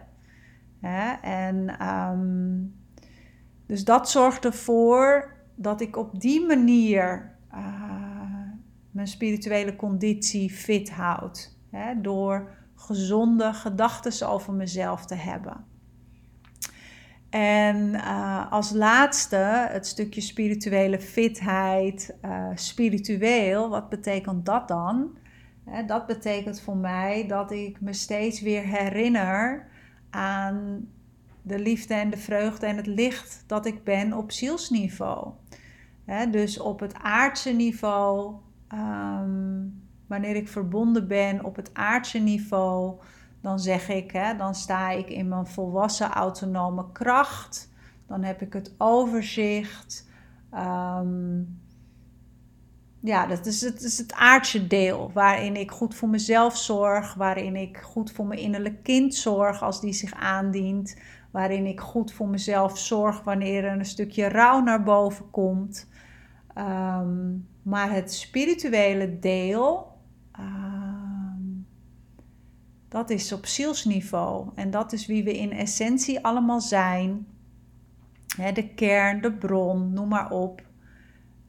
Hè, 0.80 1.12
en 1.22 1.88
um, 1.88 2.76
dus 3.66 3.84
dat 3.84 4.10
zorgt 4.10 4.46
ervoor 4.46 5.36
dat 5.56 5.82
ik 5.82 5.98
op 5.98 6.22
die 6.22 6.46
manier 6.46 7.32
uh, 7.54 7.60
mijn 8.92 9.08
spirituele 9.08 9.76
conditie 9.76 10.50
fit 10.50 10.92
houd. 10.92 11.58
Hè, 11.70 12.02
door 12.02 12.50
gezonde 12.82 13.54
gedachten 13.54 14.28
over 14.28 14.54
mezelf 14.54 15.06
te 15.06 15.16
hebben. 15.16 15.66
En 17.30 17.78
uh, 17.94 18.52
als 18.52 18.72
laatste 18.72 19.68
het 19.70 19.88
stukje 19.88 20.22
spirituele 20.22 21.00
fitheid, 21.00 22.16
uh, 22.26 22.48
spiritueel, 22.56 23.70
wat 23.70 23.90
betekent 23.90 24.46
dat 24.46 24.68
dan? 24.68 25.20
dat 25.88 26.06
betekent 26.06 26.62
voor 26.62 26.78
mij 26.78 27.28
dat 27.28 27.52
ik 27.52 27.82
me 27.82 27.94
steeds 27.94 28.42
weer 28.42 28.64
herinner 28.64 29.68
aan 30.10 30.88
de 31.42 31.60
liefde 31.60 31.94
en 31.94 32.10
de 32.10 32.18
vreugde 32.18 32.66
en 32.66 32.78
het 32.78 32.88
licht 32.88 33.44
dat 33.48 33.66
ik 33.66 33.84
ben 33.84 34.14
op 34.14 34.32
zielsniveau. 34.32 35.32
dus 36.32 36.60
op 36.60 36.80
het 36.80 36.94
aardse 36.94 37.52
niveau 37.52 38.36
um, 38.74 39.82
wanneer 40.12 40.36
ik 40.36 40.48
verbonden 40.48 41.08
ben 41.08 41.44
op 41.46 41.56
het 41.56 41.70
aardse 41.74 42.18
niveau, 42.18 43.00
dan 43.42 43.60
zeg 43.60 43.90
ik, 43.90 44.12
hè, 44.12 44.36
dan 44.36 44.56
sta 44.56 44.90
ik 44.90 45.10
in 45.10 45.28
mijn 45.28 45.48
volwassen 45.48 46.10
autonome 46.10 46.86
kracht. 46.92 47.70
Dan 48.08 48.24
heb 48.24 48.42
ik 48.42 48.54
het 48.54 48.74
overzicht. 48.78 50.08
Ehm, 50.52 51.42
ja, 53.00 53.26
dat 53.28 53.46
is 53.46 53.62
het, 53.62 53.84
is 53.84 53.98
het 53.98 54.14
aardse 54.14 54.68
deel 54.68 55.12
waarin 55.14 55.56
ik 55.56 55.72
goed 55.72 55.96
voor 55.96 56.10
mezelf 56.10 56.58
zorg, 56.58 57.14
waarin 57.14 57.56
ik 57.56 57.78
goed 57.78 58.12
voor 58.12 58.26
mijn 58.26 58.40
innerlijk 58.40 58.84
kind 58.84 59.16
zorg 59.16 59.62
als 59.62 59.82
die 59.82 59.94
zich 59.94 60.14
aandient, 60.14 61.02
waarin 61.32 61.66
ik 61.66 61.80
goed 61.80 62.12
voor 62.12 62.28
mezelf 62.28 62.78
zorg 62.78 63.24
wanneer 63.24 63.64
er 63.64 63.78
een 63.78 63.86
stukje 63.86 64.28
rouw 64.28 64.60
naar 64.60 64.84
boven 64.84 65.30
komt. 65.30 65.88
Ehm, 66.54 67.30
maar 67.62 67.92
het 67.92 68.14
spirituele 68.14 69.20
deel, 69.20 69.91
Ehm, 70.32 71.42
dat 72.88 73.10
is 73.10 73.32
op 73.32 73.46
zielsniveau. 73.46 74.50
En 74.56 74.72
dat 74.72 74.94
is 74.94 75.06
wie 75.06 75.24
we 75.24 75.38
in 75.38 75.52
essentie 75.52 76.26
allemaal 76.26 76.62
zijn. 76.62 77.26
de 78.54 78.74
kern, 78.76 79.22
de 79.22 79.34
bron, 79.34 79.94
noem 79.94 80.08
maar 80.08 80.30
op. 80.30 80.62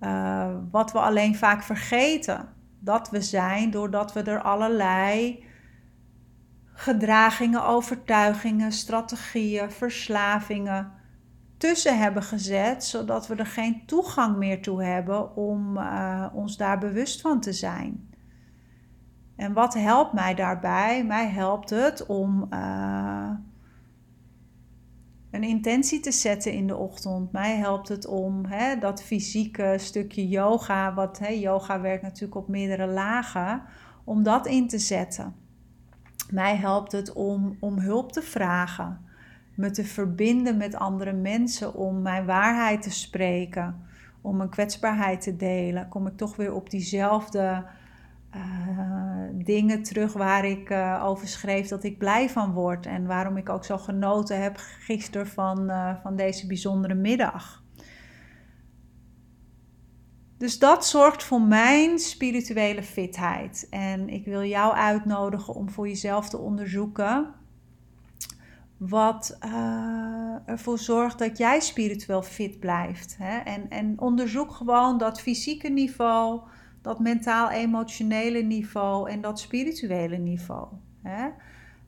Uh, 0.01 0.55
wat 0.71 0.93
we 0.93 0.99
alleen 0.99 1.37
vaak 1.37 1.63
vergeten. 1.63 2.49
Dat 2.79 3.11
we 3.11 3.21
zijn 3.21 3.71
doordat 3.71 4.13
we 4.13 4.23
er 4.23 4.43
allerlei 4.43 5.45
gedragingen, 6.73 7.65
overtuigingen, 7.65 8.73
strategieën, 8.73 9.71
verslavingen 9.71 10.93
tussen 11.57 11.99
hebben 11.99 12.23
gezet, 12.23 12.85
zodat 12.85 13.27
we 13.27 13.35
er 13.35 13.47
geen 13.47 13.87
toegang 13.87 14.37
meer 14.37 14.63
toe 14.63 14.83
hebben 14.85 15.37
om 15.37 15.77
uh, 15.77 16.27
ons 16.33 16.57
daar 16.57 16.79
bewust 16.79 17.21
van 17.21 17.41
te 17.41 17.53
zijn. 17.53 18.12
En 19.43 19.53
wat 19.53 19.75
helpt 19.75 20.13
mij 20.13 20.35
daarbij? 20.35 21.05
Mij 21.05 21.29
helpt 21.29 21.71
het 21.71 22.07
om 22.07 22.47
uh, 22.51 23.31
een 25.31 25.43
intentie 25.43 26.01
te 26.01 26.13
zetten 26.13 26.53
in 26.53 26.67
de 26.67 26.77
ochtend. 26.77 27.33
Mij 27.33 27.57
helpt 27.57 27.89
het 27.89 28.07
om 28.07 28.45
hè, 28.45 28.79
dat 28.79 29.03
fysieke 29.03 29.75
stukje 29.79 30.29
yoga, 30.29 30.95
wat 30.95 31.19
hè, 31.19 31.29
yoga 31.29 31.81
werkt 31.81 32.03
natuurlijk 32.03 32.35
op 32.35 32.49
meerdere 32.49 32.87
lagen, 32.87 33.63
om 34.05 34.23
dat 34.23 34.47
in 34.47 34.69
te 34.69 34.79
zetten. 34.79 35.35
Mij 36.31 36.57
helpt 36.57 36.93
het 36.93 37.13
om, 37.13 37.57
om 37.61 37.79
hulp 37.79 38.13
te 38.13 38.23
vragen, 38.23 39.01
me 39.55 39.71
te 39.71 39.85
verbinden 39.85 40.57
met 40.57 40.75
andere 40.75 41.13
mensen, 41.13 41.75
om 41.75 42.03
mijn 42.03 42.27
waarheid 42.27 42.83
te 42.83 42.91
spreken, 42.91 43.87
om 44.21 44.37
mijn 44.37 44.49
kwetsbaarheid 44.49 45.21
te 45.21 45.37
delen. 45.37 45.89
Kom 45.89 46.07
ik 46.07 46.17
toch 46.17 46.37
weer 46.37 46.55
op 46.55 46.71
diezelfde 46.71 47.65
uh, 48.35 48.62
dingen 49.43 49.83
terug 49.83 50.13
waar 50.13 50.45
ik 50.45 50.71
uh, 50.71 51.03
over 51.05 51.29
schreef 51.29 51.69
dat 51.69 51.85
ik 51.85 51.99
blij 51.99 52.31
van 52.31 52.53
word. 52.53 52.87
En 52.87 53.07
waarom 53.07 53.37
ik 53.37 53.49
ook 53.49 53.65
zo 53.65 53.79
genoten 53.79 54.43
heb 54.43 54.57
gisteren 54.57 55.27
van, 55.27 55.71
uh, 55.71 55.95
van 56.03 56.17
deze 56.17 56.47
bijzondere 56.47 56.95
middag. 56.95 57.63
Dus 60.39 60.59
dat 60.59 60.87
zorgt 60.87 61.23
voor 61.25 61.41
mijn 61.41 61.99
spirituele 61.99 62.83
fitheid. 62.83 63.67
En 63.71 64.09
ik 64.09 64.25
wil 64.25 64.45
jou 64.45 64.75
uitnodigen 64.75 65.55
om 65.55 65.71
voor 65.71 65.89
jezelf 65.89 66.29
te 66.29 66.39
onderzoeken 66.39 67.35
wat 68.77 69.39
ervoor 70.47 70.79
zorgt 70.79 71.19
dat 71.19 71.39
jij 71.39 71.61
spiritueel 71.61 72.23
fit 72.23 72.61
blijft. 72.61 73.17
Hè? 73.19 73.39
En, 73.39 73.71
en 73.71 74.01
onderzoek 74.01 74.53
gewoon 74.53 74.99
dat 74.99 75.21
fysieke 75.21 75.69
niveau 75.69 76.41
dat 76.83 76.99
mentaal-emotionele 76.99 78.43
niveau 78.43 79.11
en 79.11 79.21
dat 79.21 79.41
spirituele 79.41 80.17
niveau. 80.17 80.69
Hè? 81.03 81.29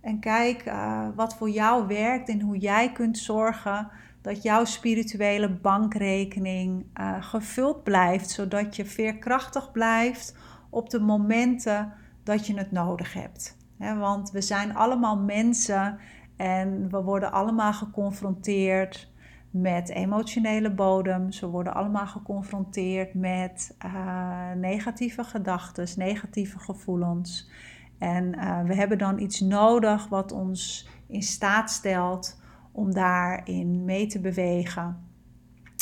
En 0.00 0.20
kijk 0.20 0.66
uh, 0.66 1.08
wat 1.14 1.36
voor 1.36 1.50
jou 1.50 1.86
werkt 1.86 2.28
en 2.28 2.40
hoe 2.40 2.58
jij 2.58 2.92
kunt 2.92 3.18
zorgen 3.18 3.88
dat 4.20 4.42
jouw 4.42 4.64
spirituele 4.64 5.50
bankrekening 5.50 6.84
uh, 7.00 7.22
gevuld 7.22 7.82
blijft, 7.82 8.30
zodat 8.30 8.76
je 8.76 8.84
veerkrachtig 8.84 9.72
blijft 9.72 10.36
op 10.70 10.90
de 10.90 11.00
momenten 11.00 11.92
dat 12.22 12.46
je 12.46 12.56
het 12.56 12.72
nodig 12.72 13.12
hebt. 13.12 13.56
Want 13.78 14.30
we 14.30 14.40
zijn 14.40 14.76
allemaal 14.76 15.16
mensen 15.16 15.98
en 16.36 16.90
we 16.90 17.02
worden 17.02 17.32
allemaal 17.32 17.72
geconfronteerd 17.72 19.12
met 19.54 19.88
emotionele 19.88 20.70
bodem. 20.70 21.32
Ze 21.32 21.48
worden 21.48 21.74
allemaal 21.74 22.06
geconfronteerd 22.06 23.14
met 23.14 23.76
uh, 23.84 24.52
negatieve 24.52 25.24
gedachten, 25.24 25.88
negatieve 25.96 26.58
gevoelens. 26.58 27.50
En 27.98 28.34
uh, 28.34 28.62
we 28.62 28.74
hebben 28.74 28.98
dan 28.98 29.18
iets 29.18 29.40
nodig 29.40 30.08
wat 30.08 30.32
ons 30.32 30.88
in 31.06 31.22
staat 31.22 31.70
stelt 31.70 32.40
om 32.72 32.92
daarin 32.92 33.84
mee 33.84 34.06
te 34.06 34.20
bewegen 34.20 35.06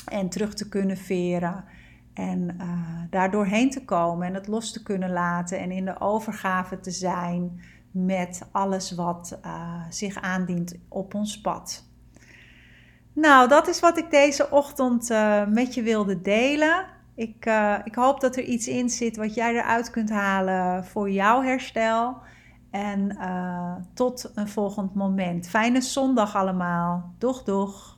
en 0.06 0.28
terug 0.28 0.54
te 0.54 0.68
kunnen 0.68 0.96
veren. 0.96 1.64
En 2.14 2.56
uh, 2.60 3.02
daar 3.10 3.30
doorheen 3.30 3.70
te 3.70 3.84
komen 3.84 4.26
en 4.26 4.34
het 4.34 4.46
los 4.46 4.72
te 4.72 4.82
kunnen 4.82 5.10
laten 5.10 5.58
en 5.58 5.70
in 5.70 5.84
de 5.84 6.00
overgave 6.00 6.80
te 6.80 6.90
zijn 6.90 7.60
met 7.90 8.48
alles 8.50 8.94
wat 8.94 9.38
zich 9.88 10.20
aandient 10.20 10.78
op 10.88 11.14
ons 11.14 11.40
pad. 11.40 11.91
Nou, 13.12 13.48
dat 13.48 13.68
is 13.68 13.80
wat 13.80 13.98
ik 13.98 14.10
deze 14.10 14.50
ochtend 14.50 15.10
uh, 15.10 15.46
met 15.46 15.74
je 15.74 15.82
wilde 15.82 16.20
delen. 16.20 16.86
Ik, 17.14 17.46
uh, 17.46 17.78
ik 17.84 17.94
hoop 17.94 18.20
dat 18.20 18.36
er 18.36 18.42
iets 18.42 18.68
in 18.68 18.90
zit 18.90 19.16
wat 19.16 19.34
jij 19.34 19.54
eruit 19.54 19.90
kunt 19.90 20.10
halen 20.10 20.84
voor 20.84 21.10
jouw 21.10 21.42
herstel. 21.42 22.16
En 22.70 23.16
uh, 23.20 23.74
tot 23.94 24.30
een 24.34 24.48
volgend 24.48 24.94
moment. 24.94 25.48
Fijne 25.48 25.80
zondag 25.80 26.36
allemaal. 26.36 27.14
Doeg, 27.18 27.42
doeg. 27.42 27.91